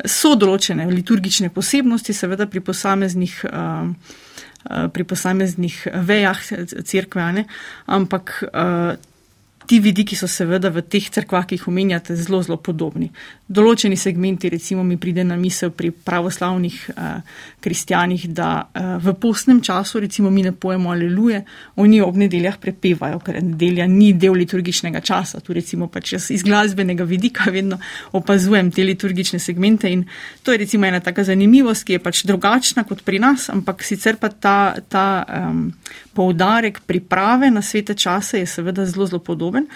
So 0.05 0.35
določene 0.37 0.87
liturgične 0.91 1.49
posebnosti, 1.51 2.13
seveda 2.13 2.47
pri 2.47 2.61
posameznih, 2.61 3.37
uh, 3.49 3.89
uh, 3.89 4.89
pri 4.93 5.05
posameznih 5.05 5.87
vejah 6.09 6.43
crkve, 6.85 7.45
ampak 7.87 8.43
uh, 8.53 8.97
ti 9.69 9.81
vidiki 9.85 10.17
so 10.17 10.29
seveda 10.31 10.71
v 10.73 10.81
teh 10.81 11.11
crkvah, 11.13 11.45
ki 11.45 11.59
jih 11.59 11.67
omenjate, 11.69 12.17
zelo, 12.17 12.41
zelo 12.45 12.57
podobni. 12.57 13.11
Določeni 13.49 13.97
segmenti, 13.97 14.51
recimo, 14.53 14.83
mi 14.85 14.99
pride 15.01 15.23
na 15.25 15.37
misel 15.41 15.71
pri 15.73 15.89
pravoslavnih 15.89 16.75
uh, 16.93 17.37
kristjanih, 17.65 18.27
da 18.37 18.49
uh, 18.61 18.89
v 19.01 19.15
postnem 19.17 19.63
času, 19.65 20.03
recimo, 20.05 20.29
mi 20.29 20.43
ne 20.45 20.53
pojemo 20.53 20.91
aleluje, 20.93 21.41
oni 21.81 22.03
ob 22.05 22.19
nedeljah 22.21 22.59
prepevajo, 22.61 23.23
ker 23.25 23.39
nedelja 23.41 23.87
ni 23.89 24.11
del 24.13 24.37
liturgičnega 24.37 25.01
časa. 25.01 25.41
Tu 25.41 25.57
recimo 25.57 25.89
pač 25.89 26.13
jaz 26.13 26.27
iz 26.35 26.45
glasbenega 26.45 27.07
vidika 27.09 27.49
vedno 27.55 27.79
opazujem 28.13 28.69
te 28.69 28.85
liturgične 28.85 29.41
segmente 29.41 29.89
in 29.89 30.05
to 30.45 30.53
je 30.53 30.61
recimo 30.67 30.85
ena 30.85 31.01
taka 31.01 31.25
zanimivost, 31.25 31.87
ki 31.89 31.97
je 31.97 32.05
pač 32.05 32.23
drugačna 32.29 32.85
kot 32.85 33.01
pri 33.07 33.23
nas, 33.25 33.49
ampak 33.49 33.81
sicer 33.81 34.21
pa 34.21 34.29
ta, 34.29 34.77
ta 34.93 35.07
um, 35.25 35.65
poudarek 36.13 36.85
priprave 36.85 37.49
na 37.49 37.65
svete 37.65 37.97
čase 37.97 38.45
je 38.45 38.47
seveda 38.47 38.85
zelo, 38.85 39.09
zelo 39.09 39.25
podoben. 39.25 39.73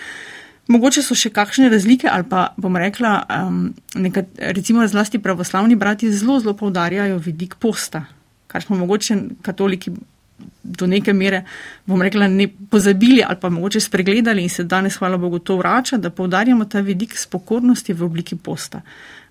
Mogoče 0.70 1.02
so 1.02 1.16
še 1.18 1.32
kakšne 1.34 1.68
razlike, 1.72 2.06
ali 2.06 2.24
pa 2.30 2.52
bom 2.56 2.76
rekla, 2.78 3.16
um, 3.26 3.64
nekat, 3.98 4.30
recimo 4.54 4.86
zlasti 4.86 5.18
pravoslavni 5.18 5.74
brati 5.76 6.12
zelo, 6.12 6.38
zelo 6.40 6.54
poudarjajo 6.54 7.18
vidik 7.18 7.56
posta, 7.58 8.04
kar 8.46 8.62
smo 8.62 8.78
mogoče 8.78 9.18
katoliki 9.42 9.90
do 10.62 10.86
neke 10.86 11.12
mere, 11.12 11.42
bom 11.86 12.02
rekla, 12.02 12.28
ne 12.30 12.46
pozabili 12.70 13.22
ali 13.26 13.40
pa 13.40 13.50
mogoče 13.50 13.80
spregledali 13.80 14.42
in 14.42 14.48
se 14.48 14.64
danes, 14.64 14.96
hvala 14.96 15.18
Bogu, 15.18 15.38
to 15.38 15.56
vrača, 15.58 15.98
da 15.98 16.10
poudarjamo 16.10 16.64
ta 16.64 16.80
vidik 16.80 17.18
spokornosti 17.18 17.92
v 17.92 18.04
obliki 18.04 18.36
posta. 18.36 18.82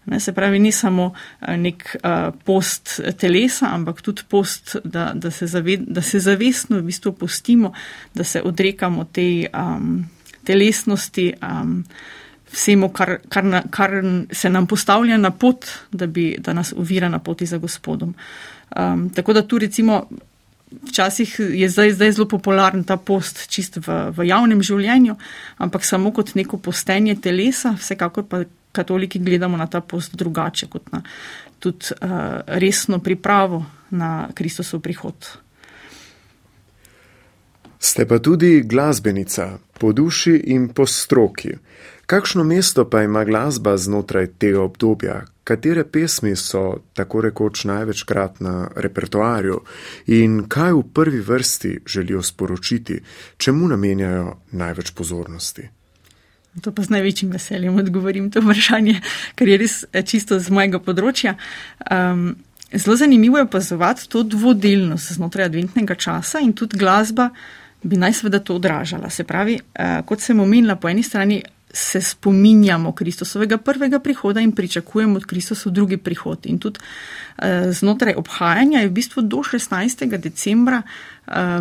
Ne, 0.06 0.20
se 0.20 0.34
pravi, 0.34 0.60
ni 0.60 0.72
samo 0.72 1.12
eh, 1.14 1.58
nek 1.58 1.96
uh, 2.04 2.34
post 2.46 3.00
telesa, 3.18 3.70
ampak 3.72 4.02
tudi 4.02 4.26
post, 4.28 4.76
da, 4.84 5.12
da, 5.16 5.32
se, 5.32 5.48
zaved, 5.48 5.86
da 5.88 6.02
se 6.02 6.20
zavestno 6.20 6.80
v 6.80 6.88
bistvu 6.90 7.14
postimo, 7.14 7.74
da 8.14 8.24
se 8.24 8.42
odrekamo 8.42 9.06
tej 9.06 9.46
um, 9.54 10.02
telesnosti, 10.44 11.32
um, 11.42 11.84
vsemu, 12.52 12.90
kar, 12.90 13.18
kar, 13.30 13.46
na, 13.46 13.64
kar 13.70 13.92
se 14.32 14.50
nam 14.50 14.68
postavlja 14.68 15.18
na 15.18 15.32
pot, 15.32 15.66
da, 15.92 16.08
bi, 16.08 16.36
da 16.40 16.54
nas 16.54 16.74
uvira 16.78 17.10
na 17.10 17.20
poti 17.20 17.46
za 17.46 17.58
gospodom. 17.58 18.16
Um, 18.76 19.10
tako 19.10 19.34
da 19.34 19.48
tu 19.48 19.58
recimo. 19.58 20.08
Včasih 20.88 21.34
je 21.52 21.68
zdaj, 21.70 21.90
zdaj 21.92 22.12
zelo 22.16 22.26
popularen 22.32 22.86
ta 22.88 22.96
post 22.96 23.42
čist 23.52 23.76
v, 23.84 23.96
v 24.16 24.24
javnem 24.24 24.62
življenju, 24.64 25.18
ampak 25.60 25.84
samo 25.84 26.14
kot 26.16 26.32
neko 26.32 26.62
postenje 26.64 27.18
telesa, 27.20 27.74
vsekakor 27.76 28.24
pa 28.24 28.40
katoliki 28.72 29.20
gledamo 29.20 29.60
na 29.60 29.68
ta 29.68 29.82
post 29.84 30.16
drugače, 30.16 30.70
kot 30.72 30.88
na 30.96 31.04
tudi 31.60 31.92
uh, 31.92 32.42
resno 32.48 33.00
pripravo 33.00 33.66
na 33.90 34.30
Kristusov 34.34 34.80
prihod. 34.80 35.28
Ste 37.80 38.06
pa 38.06 38.20
tudi 38.24 38.62
glasbenica 38.64 39.58
po 39.82 39.94
duši 39.94 40.36
in 40.54 40.68
po 40.70 40.86
stroki. 40.86 41.56
Kakšno 42.06 42.44
mesto 42.44 42.86
pa 42.90 43.02
ima 43.02 43.24
glasba 43.26 43.78
znotraj 43.78 44.28
tega 44.38 44.62
obdobja? 44.62 45.24
Katere 45.44 45.84
pesmi 45.90 46.36
so 46.36 46.84
tako 46.94 47.22
rekoč 47.26 47.64
največkrat 47.66 48.44
na 48.46 48.68
repertoarju 48.76 49.58
in 50.14 50.44
kaj 50.46 50.76
v 50.78 50.84
prvi 50.94 51.22
vrsti 51.26 51.72
želijo 51.88 52.22
sporočiti, 52.22 53.00
čemu 53.38 53.68
namenjajo 53.68 54.36
največ 54.52 54.92
pozornosti? 54.92 55.66
To 56.62 56.72
pa 56.76 56.84
z 56.84 56.94
največjim 56.94 57.32
veseljem 57.32 57.80
odgovorim 57.80 58.30
to 58.32 58.44
vprašanje, 58.44 59.00
ker 59.36 59.50
je 59.50 59.58
res 59.58 59.76
eh, 59.90 60.06
čisto 60.06 60.38
z 60.40 60.54
mojega 60.54 60.84
področja. 60.84 61.38
Um, 61.90 62.36
zelo 62.70 63.00
zanimivo 63.00 63.42
je 63.42 63.48
opazovati 63.50 64.06
to 64.12 64.22
dvodelnost 64.24 65.16
znotraj 65.18 65.50
adventnega 65.50 65.96
časa 65.96 66.44
in 66.46 66.54
tudi 66.54 66.78
glasba 66.78 67.32
bi 67.84 67.98
naj 67.98 68.14
seveda 68.14 68.40
to 68.40 68.56
odražala. 68.56 69.10
Se 69.10 69.24
pravi, 69.24 69.60
uh, 69.60 70.06
kot 70.06 70.22
sem 70.22 70.40
omenila, 70.40 70.76
po 70.76 70.90
eni 70.90 71.04
strani 71.04 71.42
se 71.74 72.02
spominjamo 72.02 72.92
Kristusovega 72.92 73.58
prvega 73.58 74.00
prihoda 74.00 74.42
in 74.42 74.52
pričakujemo 74.52 75.16
od 75.16 75.26
Kristusov 75.26 75.72
drugi 75.72 75.98
prihod. 75.98 76.46
In 76.46 76.60
tudi 76.60 76.80
uh, 76.80 77.72
znotraj 77.72 78.14
obhajanja 78.18 78.80
je 78.80 78.88
v 78.90 78.92
bistvu 78.92 79.22
do 79.22 79.38
16. 79.38 80.18
decembra 80.18 80.82
uh, 80.86 80.92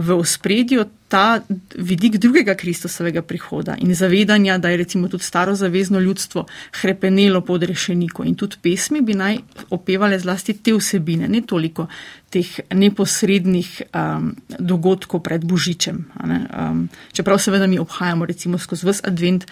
v 0.01 0.15
ospredju 0.17 0.85
ta 1.09 1.41
vidik 1.75 2.17
drugega 2.17 2.55
Kristusovega 2.55 3.23
prihoda 3.23 3.77
in 3.79 3.95
zavedanja, 3.95 4.59
da 4.59 4.69
je 4.69 4.77
recimo 4.77 5.09
tudi 5.09 5.25
staro 5.25 5.55
zavezno 5.55 6.01
ljudstvo 6.01 6.47
hrepenelo 6.81 7.41
pod 7.41 7.63
rešenikom 7.63 8.27
in 8.27 8.35
tudi 8.35 8.57
pesmi 8.63 9.01
bi 9.01 9.15
naj 9.15 9.39
opevale 9.71 10.19
zlasti 10.19 10.55
te 10.55 10.73
vsebine, 10.73 11.29
ne 11.29 11.43
toliko 11.43 11.87
teh 12.31 12.61
neposrednih 12.71 13.83
um, 13.95 14.35
dogodkov 14.59 15.23
pred 15.23 15.45
Božičem. 15.45 16.05
Um, 16.25 16.89
čeprav 17.13 17.39
seveda 17.39 17.67
mi 17.67 17.79
obhajamo 17.79 18.27
recimo 18.27 18.59
skozi 18.59 18.87
vse 18.87 19.07
advent 19.07 19.47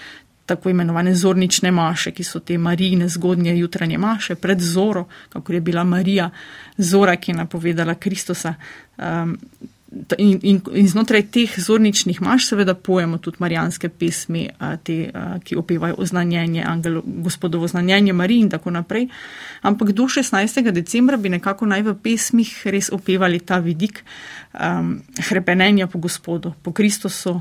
tako 0.47 0.71
imenovane 0.71 1.15
zornične 1.15 1.71
maše, 1.71 2.11
ki 2.11 2.25
so 2.25 2.41
te 2.41 2.59
marijine 2.59 3.09
zgodnje 3.09 3.59
jutranje 3.59 3.99
maše 3.99 4.35
pred 4.35 4.61
zoro, 4.61 5.05
kako 5.29 5.53
je 5.53 5.61
bila 5.61 5.85
Marija 5.85 6.31
zora, 6.79 7.17
ki 7.17 7.31
je 7.31 7.37
napovedala 7.37 7.95
Kristusa. 7.95 8.55
Um, 8.97 9.37
In, 10.19 10.39
in, 10.43 10.61
in 10.77 10.89
znotraj 10.89 11.23
teh 11.33 11.55
zorničnih 11.57 12.21
maš, 12.21 12.51
seveda, 12.51 12.75
pojemo 12.75 13.19
tudi 13.25 13.41
marijanske 13.41 13.89
pesmi, 13.89 14.43
te, 14.85 14.97
ki 15.45 15.57
opevajo 15.57 15.97
oznanjenje, 15.99 16.63
angelo, 16.67 17.03
gospodovo 17.05 17.69
znanjenje 17.69 18.13
Mariji 18.13 18.45
in 18.45 18.51
tako 18.51 18.71
naprej. 18.71 19.09
Ampak 19.63 19.93
do 19.97 20.05
16. 20.05 20.71
decembra 20.71 21.17
bi 21.17 21.33
nekako 21.33 21.67
naj 21.67 21.87
v 21.87 21.95
pesmih 22.03 22.53
res 22.69 22.93
opevali 22.93 23.41
ta 23.41 23.59
vidik 23.65 24.05
um, 24.53 24.99
hrepenenja 25.31 25.87
po 25.87 25.99
gospodu, 25.99 26.53
po 26.63 26.73
Kristusu, 26.73 27.41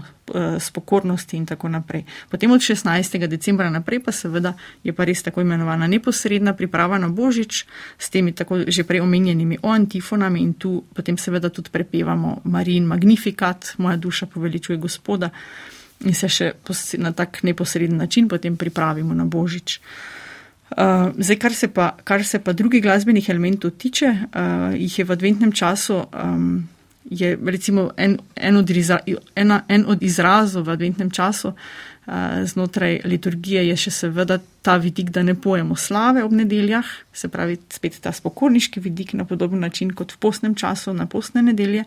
s 0.59 0.71
pokornosti 0.71 1.37
in 1.37 1.45
tako 1.45 1.69
naprej. 1.69 2.03
Potem 2.29 2.51
od 2.51 2.59
16. 2.59 3.27
decembra 3.27 3.69
naprej 3.69 4.03
pa 4.03 4.11
seveda 4.11 4.53
je 4.83 4.93
pa 4.93 5.05
res 5.05 5.23
tako 5.23 5.41
imenovana 5.41 5.87
neposredna 5.87 6.53
priprava 6.53 6.97
na 6.97 7.09
Božič 7.09 7.65
s 7.97 8.09
temi 8.09 8.31
tako 8.31 8.67
že 8.67 8.83
prej 8.83 9.01
omenjenimi 9.01 9.57
o 9.63 9.71
antifonami 9.71 10.41
in 10.41 10.53
tu 10.53 10.83
potem 10.93 11.17
seveda 11.17 11.49
tudi 11.49 11.69
prepevamo 11.69 12.41
Marijin 12.43 12.85
Magnifikat, 12.85 13.73
moja 13.77 13.97
duša 13.97 14.25
poveličuje 14.25 14.77
gospoda 14.77 15.29
in 16.05 16.13
se 16.13 16.29
še 16.29 16.51
na 16.97 17.11
tak 17.11 17.43
neposreden 17.43 17.97
način 17.97 18.27
potem 18.27 18.57
pripravimo 18.57 19.13
na 19.13 19.25
Božič. 19.25 19.79
Uh, 20.67 21.15
zdaj, 21.17 21.37
kar 21.39 21.53
se, 21.55 21.67
pa, 21.71 21.95
kar 22.03 22.25
se 22.27 22.39
pa 22.43 22.53
drugih 22.53 22.83
glasbenih 22.83 23.29
elementov 23.29 23.71
tiče, 23.79 24.07
uh, 24.07 24.75
jih 24.75 24.99
je 24.99 25.05
v 25.05 25.11
adventnem 25.11 25.51
času 25.51 26.03
um, 26.11 26.67
je 27.09 27.37
recimo 27.45 27.91
en, 27.97 28.17
en, 28.35 28.57
od, 28.57 28.69
izra, 28.69 28.99
ena, 29.35 29.61
en 29.67 29.85
od 29.87 30.03
izrazov 30.03 30.67
v 30.67 30.75
adventnem 30.75 31.11
času 31.11 31.47
uh, 31.47 31.55
znotraj 32.45 33.01
liturgije 33.05 33.63
je 33.69 33.77
še 33.77 33.91
seveda 33.91 34.39
ta 34.61 34.77
vidik, 34.77 35.11
da 35.15 35.23
ne 35.23 35.35
pojemo 35.35 35.75
slave 35.75 36.23
ob 36.23 36.33
nedeljah, 36.35 36.87
se 37.13 37.29
pravi 37.31 37.57
spet 37.73 37.99
ta 38.03 38.11
spokorniški 38.11 38.83
vidik 38.83 39.13
na 39.13 39.25
podoben 39.25 39.59
način 39.59 39.93
kot 39.95 40.11
v 40.15 40.19
postnem 40.19 40.55
času 40.55 40.93
na 40.93 41.05
postne 41.05 41.41
nedelje. 41.41 41.85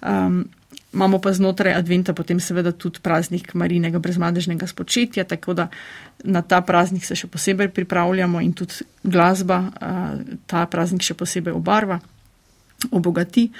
Um, 0.00 0.46
imamo 0.94 1.18
pa 1.20 1.32
znotraj 1.32 1.74
adventa 1.76 2.14
potem 2.16 2.40
seveda 2.40 2.72
tudi 2.72 3.02
praznik 3.02 3.52
Marinega 3.54 3.98
brezmadežnega 3.98 4.66
spočetja, 4.66 5.24
tako 5.24 5.54
da 5.54 5.68
na 6.24 6.42
ta 6.42 6.60
praznik 6.60 7.04
se 7.04 7.16
še 7.16 7.28
posebej 7.28 7.68
pripravljamo 7.76 8.40
in 8.40 8.56
tudi 8.56 8.88
glasba 9.04 9.60
uh, 9.60 10.16
ta 10.46 10.64
praznik 10.66 11.04
še 11.04 11.14
posebej 11.14 11.52
obarva 11.52 12.00
obogati. 12.90 13.50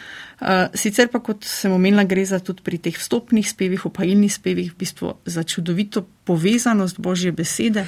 Eh, 0.41 0.69
sicer 0.75 1.09
pa, 1.13 1.21
kot 1.21 1.45
sem 1.45 1.73
omenila, 1.73 2.05
gre 2.05 2.25
za 2.25 2.39
tudi 2.39 2.63
pri 2.65 2.79
teh 2.79 2.97
vstopnih 2.97 3.49
spevih, 3.49 3.87
opajilnih 3.87 4.33
spevih, 4.33 4.73
v 4.73 4.79
bistvu 4.79 5.15
za 5.25 5.43
čudovito 5.43 6.07
povezanost 6.25 7.01
Božje 7.01 7.33
besede. 7.33 7.87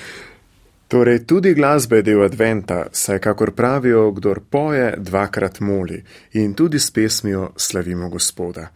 Torej, 0.93 1.25
tudi 1.25 1.55
glasba 1.55 1.97
je 1.97 2.03
del 2.03 2.21
adventa, 2.21 2.83
saj, 2.93 3.19
kakor 3.25 3.55
pravijo, 3.57 4.11
kdor 4.13 4.43
poje, 4.51 4.93
dvakrat 4.99 5.61
moli 5.61 6.03
in 6.33 6.53
tudi 6.55 6.79
s 6.79 6.91
pesmijo 6.91 7.53
slavimo 7.57 8.09
Gospoda. 8.09 8.69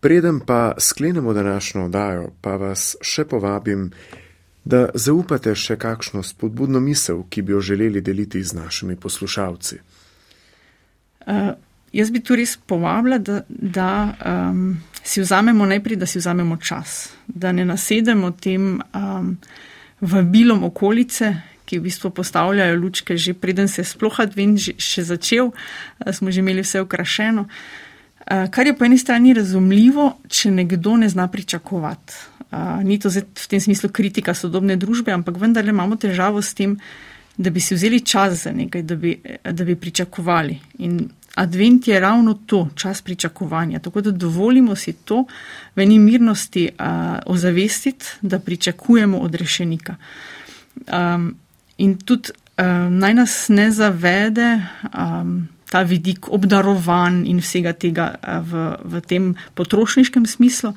Preden 0.00 0.40
pa 0.40 0.74
sklenemo 0.78 1.32
današnjo 1.32 1.84
oddajo, 1.84 2.28
pa 2.40 2.56
vas 2.56 2.96
še 3.00 3.24
povabim, 3.24 3.90
da 4.64 4.88
zaupate 4.94 5.54
še 5.54 5.78
kakšno 5.80 6.22
spodbudno 6.22 6.80
misel, 6.80 7.24
ki 7.30 7.42
bi 7.42 7.52
jo 7.52 7.60
želeli 7.60 8.00
deliti 8.00 8.42
z 8.44 8.52
našimi 8.54 8.96
poslušalci. 8.96 9.78
Uh, 11.26 11.56
Jaz 11.92 12.10
bi 12.10 12.20
tu 12.20 12.36
res 12.36 12.56
povabila, 12.56 13.18
da, 13.18 13.40
da 13.48 13.90
um, 14.50 14.76
si 15.06 15.20
vzamemo 15.20 15.66
najprej, 15.66 15.96
da 15.96 16.06
si 16.06 16.18
vzamemo 16.18 16.56
čas, 16.56 17.12
da 17.26 17.52
ne 17.52 17.64
nasedemo 17.64 18.30
tem 18.30 18.80
um, 18.80 19.36
vabilom 20.00 20.64
okolice, 20.64 21.34
ki 21.66 21.78
v 21.78 21.86
bistvu 21.88 22.10
postavljajo 22.14 22.76
lučke, 22.78 23.16
že 23.16 23.34
preden 23.34 23.68
se 23.68 23.80
je 23.82 23.90
sploh 23.90 24.20
advent 24.22 24.60
še 24.60 25.02
začel, 25.02 25.50
smo 26.12 26.30
že 26.30 26.42
imeli 26.42 26.62
vse 26.62 26.82
okrašeno. 26.84 27.46
Uh, 27.46 28.46
kar 28.50 28.66
je 28.66 28.76
po 28.76 28.86
eni 28.86 28.98
strani 28.98 29.34
razumljivo, 29.34 30.12
če 30.28 30.50
nekdo 30.50 30.96
ne 30.96 31.08
zna 31.08 31.28
pričakovati. 31.30 32.14
Uh, 32.50 32.82
ni 32.86 32.98
to 33.02 33.10
v 33.10 33.46
tem 33.50 33.60
smislu 33.60 33.90
kritika 33.90 34.34
sodobne 34.34 34.76
družbe, 34.76 35.14
ampak 35.14 35.38
vendarle 35.38 35.74
imamo 35.74 35.98
težavo 35.98 36.42
s 36.42 36.54
tem, 36.54 36.78
da 37.36 37.50
bi 37.50 37.60
si 37.60 37.74
vzeli 37.74 38.00
čas 38.00 38.46
za 38.46 38.52
nekaj, 38.52 38.82
da 38.82 38.96
bi, 38.96 39.18
da 39.42 39.64
bi 39.64 39.76
pričakovali. 39.76 40.58
In 40.78 41.06
Advent 41.36 41.88
je 41.88 42.00
ravno 42.00 42.34
to, 42.34 42.68
čas 42.74 43.02
pričakovanja. 43.02 43.78
Tako 43.78 44.00
da 44.00 44.10
dovolimo 44.10 44.76
si 44.76 44.92
to 44.92 45.24
v 45.76 45.82
eni 45.84 45.98
mirnosti 45.98 46.68
uh, 46.68 46.86
ozavestiti, 47.26 48.06
da 48.22 48.38
pričakujemo 48.38 49.18
od 49.18 49.34
rešenika. 49.34 49.96
Um, 50.92 51.36
in 51.78 51.98
tudi 51.98 52.32
um, 52.58 52.98
naj 52.98 53.14
nas 53.14 53.48
ne 53.48 53.70
zavede 53.70 54.62
um, 54.96 55.48
ta 55.70 55.82
vidik 55.82 56.28
obdarovan 56.32 57.26
in 57.26 57.44
vsega 57.44 57.72
tega 57.72 58.14
uh, 58.16 58.40
v, 58.40 58.76
v 58.84 59.00
tem 59.00 59.34
potrošniškem 59.54 60.26
smislu, 60.26 60.72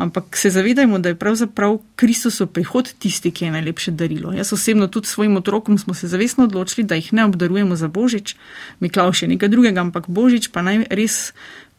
Ampak 0.00 0.36
se 0.36 0.50
zavedajmo, 0.50 0.98
da 0.98 1.12
je 1.12 1.14
pravzaprav 1.14 1.78
Kristusov 1.96 2.46
prihod 2.56 2.88
tisti, 2.98 3.30
ki 3.30 3.44
je 3.44 3.50
najlepše 3.52 3.90
darilo. 3.92 4.32
Jaz 4.32 4.52
osebno 4.52 4.86
tudi 4.88 5.06
svojim 5.06 5.36
otrokom 5.36 5.78
smo 5.78 5.94
se 5.94 6.08
zavestno 6.08 6.44
odločili, 6.44 6.86
da 6.86 6.96
jih 6.96 7.12
ne 7.12 7.24
obdarujemo 7.24 7.76
za 7.76 7.88
Božič, 7.88 8.32
Miklav 8.80 9.12
še 9.12 9.28
nekaj 9.28 9.52
drugega, 9.52 9.84
ampak 9.84 10.08
Božič 10.08 10.48
pa 10.48 10.62
naj 10.64 10.86
res 10.88 11.34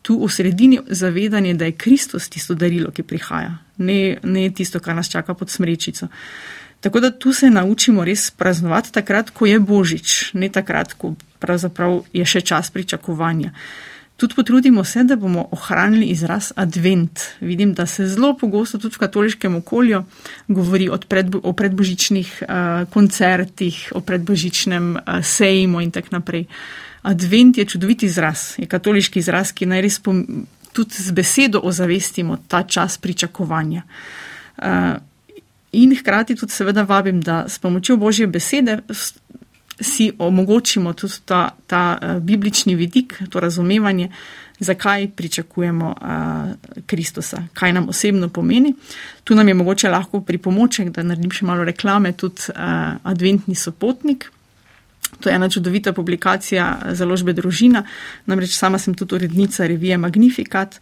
tu 0.05 0.19
v 0.21 0.29
sredini 0.29 0.79
zavedanje, 0.85 1.53
da 1.57 1.65
je 1.65 1.77
Kristus 1.81 2.29
tisto 2.29 2.53
darilo, 2.53 2.91
ki 2.93 3.03
prihaja, 3.03 3.57
ne, 3.77 4.17
ne 4.23 4.49
tisto, 4.53 4.79
kar 4.79 4.95
nas 4.95 5.09
čaka 5.09 5.33
pod 5.33 5.49
smrečico. 5.49 6.07
Tako 6.81 6.99
da 6.99 7.11
tu 7.11 7.33
se 7.33 7.49
naučimo 7.49 8.05
res 8.05 8.31
praznovati 8.31 8.93
takrat, 8.93 9.29
ko 9.29 9.45
je 9.45 9.59
Božič, 9.59 10.33
ne 10.33 10.49
takrat, 10.49 10.93
ko 10.93 11.15
pravzaprav 11.41 12.03
je 12.13 12.25
še 12.25 12.41
čas 12.41 12.69
pričakovanja. 12.69 13.53
Tudi 14.21 14.35
potrudimo 14.35 14.83
se, 14.83 15.03
da 15.03 15.15
bomo 15.15 15.47
ohranili 15.51 16.05
izraz 16.05 16.51
advent. 16.55 17.19
Vidim, 17.39 17.73
da 17.73 17.85
se 17.85 18.05
zelo 18.07 18.35
pogosto 18.37 18.77
tudi 18.77 18.95
v 18.95 18.99
katoliškem 18.99 19.55
okolju 19.55 20.03
govori 20.47 20.89
predbo, 21.09 21.39
o 21.43 21.53
predbožičnih 21.53 22.43
uh, 22.43 22.89
koncertih, 22.89 23.79
o 23.95 24.01
predbožičnem 24.01 24.91
uh, 24.95 25.25
sejmu 25.25 25.81
in 25.81 25.91
tako 25.91 26.07
naprej. 26.11 26.45
Advent 27.01 27.57
je 27.57 27.65
čudovit 27.65 28.03
izraz, 28.03 28.53
je 28.57 28.67
katoliški 28.69 29.19
izraz, 29.19 29.55
ki 29.57 29.65
naj 29.65 29.81
res 29.81 29.97
tudi 30.71 31.01
z 31.01 31.11
besedo 31.11 31.63
ozavestimo 31.63 32.37
ta 32.47 32.61
čas 32.63 32.97
pričakovanja. 33.01 33.81
Uh, 34.57 35.01
in 35.71 35.97
hkrati 35.97 36.35
tudi 36.35 36.53
seveda 36.53 36.83
vabim, 36.83 37.21
da 37.21 37.49
s 37.49 37.57
pomočjo 37.59 37.97
Božje 37.97 38.27
besede 38.27 38.83
si 39.79 40.11
omogočimo 40.17 40.93
tudi 40.93 41.13
ta, 41.25 41.49
ta 41.67 41.97
uh, 42.01 42.23
biblični 42.23 42.75
vidik, 42.75 43.21
to 43.29 43.39
razumevanje, 43.39 44.09
zakaj 44.59 45.07
pričakujemo 45.15 45.95
uh, 46.01 46.83
Kristusa, 46.85 47.43
kaj 47.53 47.73
nam 47.73 47.89
osebno 47.89 48.29
pomeni. 48.29 48.73
Tu 49.23 49.35
nam 49.35 49.47
je 49.47 49.53
mogoče 49.53 49.89
lahko 49.89 50.21
pripomoček, 50.21 50.89
da 50.89 51.03
naredim 51.03 51.31
še 51.31 51.45
malo 51.45 51.63
reklame, 51.63 52.13
tudi 52.13 52.51
uh, 52.53 52.99
Adventni 53.03 53.55
sopotnik. 53.55 54.31
To 55.19 55.29
je 55.29 55.35
ena 55.35 55.49
čudovita 55.49 55.93
publikacija 55.93 56.93
založbe 56.97 57.33
Družina, 57.33 57.83
namreč 58.25 58.55
sama 58.55 58.79
sem 58.79 58.93
tudi 58.95 59.15
urednica 59.15 59.67
revije 59.67 59.97
Magnificat 59.97 60.79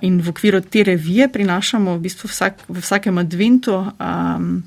in 0.00 0.20
v 0.20 0.28
okviru 0.32 0.60
te 0.60 0.82
revije 0.82 1.28
prinašamo 1.28 1.94
v 1.96 2.00
bistvu 2.00 2.30
vsak, 2.32 2.64
v 2.68 2.80
vsakem 2.80 3.18
adventu 3.18 3.76
um, 3.76 4.62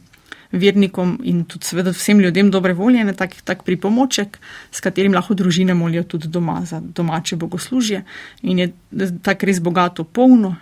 vernikom 0.55 1.17
in 1.23 1.43
tudi 1.45 1.67
seveda 1.67 1.91
vsem 1.93 2.19
ljudem 2.19 2.51
dobre 2.51 2.73
volje, 2.73 3.03
ne 3.03 3.13
tak, 3.13 3.35
tak 3.43 3.63
pripomoček, 3.67 4.39
s 4.71 4.83
katerim 4.83 5.13
lahko 5.13 5.35
družine 5.37 5.73
molijo 5.73 6.03
tudi 6.15 6.27
doma 6.27 6.61
za 6.65 6.79
domače 6.79 7.35
bogoslužje. 7.35 8.03
In 8.41 8.59
je 8.59 8.71
tako 9.23 9.45
res 9.45 9.59
bogato 9.59 10.03
polno. 10.03 10.55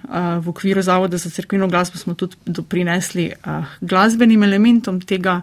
V 0.44 0.50
okviru 0.50 0.82
Zavoda 0.82 1.18
za 1.18 1.30
crkveno 1.30 1.68
glasbo 1.68 1.98
smo 1.98 2.14
tudi 2.14 2.36
doprinesli 2.46 3.32
glasbenim 3.82 4.44
elementom 4.44 5.02
tega 5.02 5.42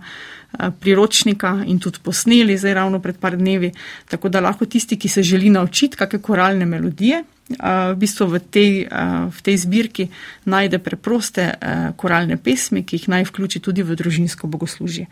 priročnika 0.80 1.64
in 1.66 1.78
tudi 1.78 1.98
posneli 2.02 2.56
zdaj 2.58 2.74
ravno 2.74 3.00
pred 3.00 3.18
par 3.18 3.36
dnevi, 3.36 3.72
tako 4.08 4.28
da 4.28 4.40
lahko 4.40 4.66
tisti, 4.66 4.98
ki 4.98 5.08
se 5.08 5.22
želi 5.22 5.50
naučiti 5.50 5.96
kakšne 5.96 6.22
koralne 6.22 6.66
melodije, 6.66 7.24
v 7.58 7.94
bistvu 7.98 8.26
v 8.30 8.38
tej, 8.38 8.72
v 9.30 9.38
tej 9.42 9.56
zbirki 9.58 10.04
najde 10.46 10.78
preproste 10.78 11.58
koralne 11.98 12.38
pesmi, 12.38 12.84
ki 12.86 12.96
jih 12.96 13.08
naj 13.10 13.26
vključi 13.26 13.58
tudi 13.58 13.82
v 13.82 13.98
družinsko 13.98 14.46
bogoslužje. 14.46 15.06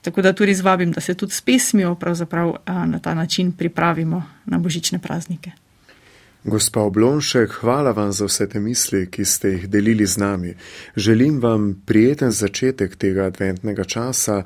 Tako 0.00 0.22
da 0.22 0.32
tudi 0.32 0.54
zvabim, 0.54 0.92
da 0.92 1.00
se 1.00 1.14
tudi 1.14 1.32
s 1.32 1.40
pesmijo 1.40 1.96
na 2.66 2.98
ta 2.98 3.14
način 3.14 3.52
pripravimo 3.52 4.22
na 4.46 4.58
božične 4.58 4.98
praznike. 4.98 5.52
Gospa 6.44 6.80
Oblonšek, 6.80 7.52
hvala 7.60 7.92
vam 7.92 8.12
za 8.12 8.24
vse 8.24 8.48
te 8.48 8.60
misli, 8.60 9.06
ki 9.10 9.24
ste 9.24 9.48
jih 9.48 9.68
delili 9.68 10.06
z 10.06 10.16
nami. 10.18 10.54
Želim 10.96 11.40
vam 11.40 11.82
prijeten 11.86 12.30
začetek 12.30 12.96
tega 12.96 13.26
adventnega 13.28 13.84
časa 13.84 14.42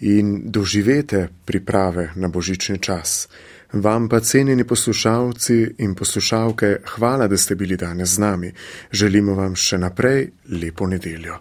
in 0.00 0.42
doživete 0.50 1.28
priprave 1.44 2.10
na 2.16 2.28
božični 2.28 2.78
čas. 2.78 3.28
Vam 3.72 4.08
pa 4.08 4.20
cenjeni 4.20 4.64
poslušalci 4.64 5.74
in 5.78 5.94
poslušalke, 5.94 6.76
hvala, 6.96 7.28
da 7.28 7.36
ste 7.36 7.54
bili 7.54 7.76
danes 7.76 8.08
z 8.08 8.18
nami. 8.18 8.52
Želimo 8.92 9.34
vam 9.34 9.56
še 9.56 9.78
naprej 9.78 10.30
lepo 10.48 10.86
nedeljo. 10.86 11.36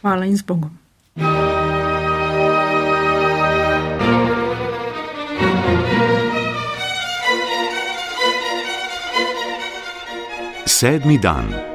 Hvala 0.00 0.26
in 0.26 0.36
z 0.36 0.42
Bogom. 0.42 1.57
Sedmi 10.78 11.18
dan. 11.18 11.67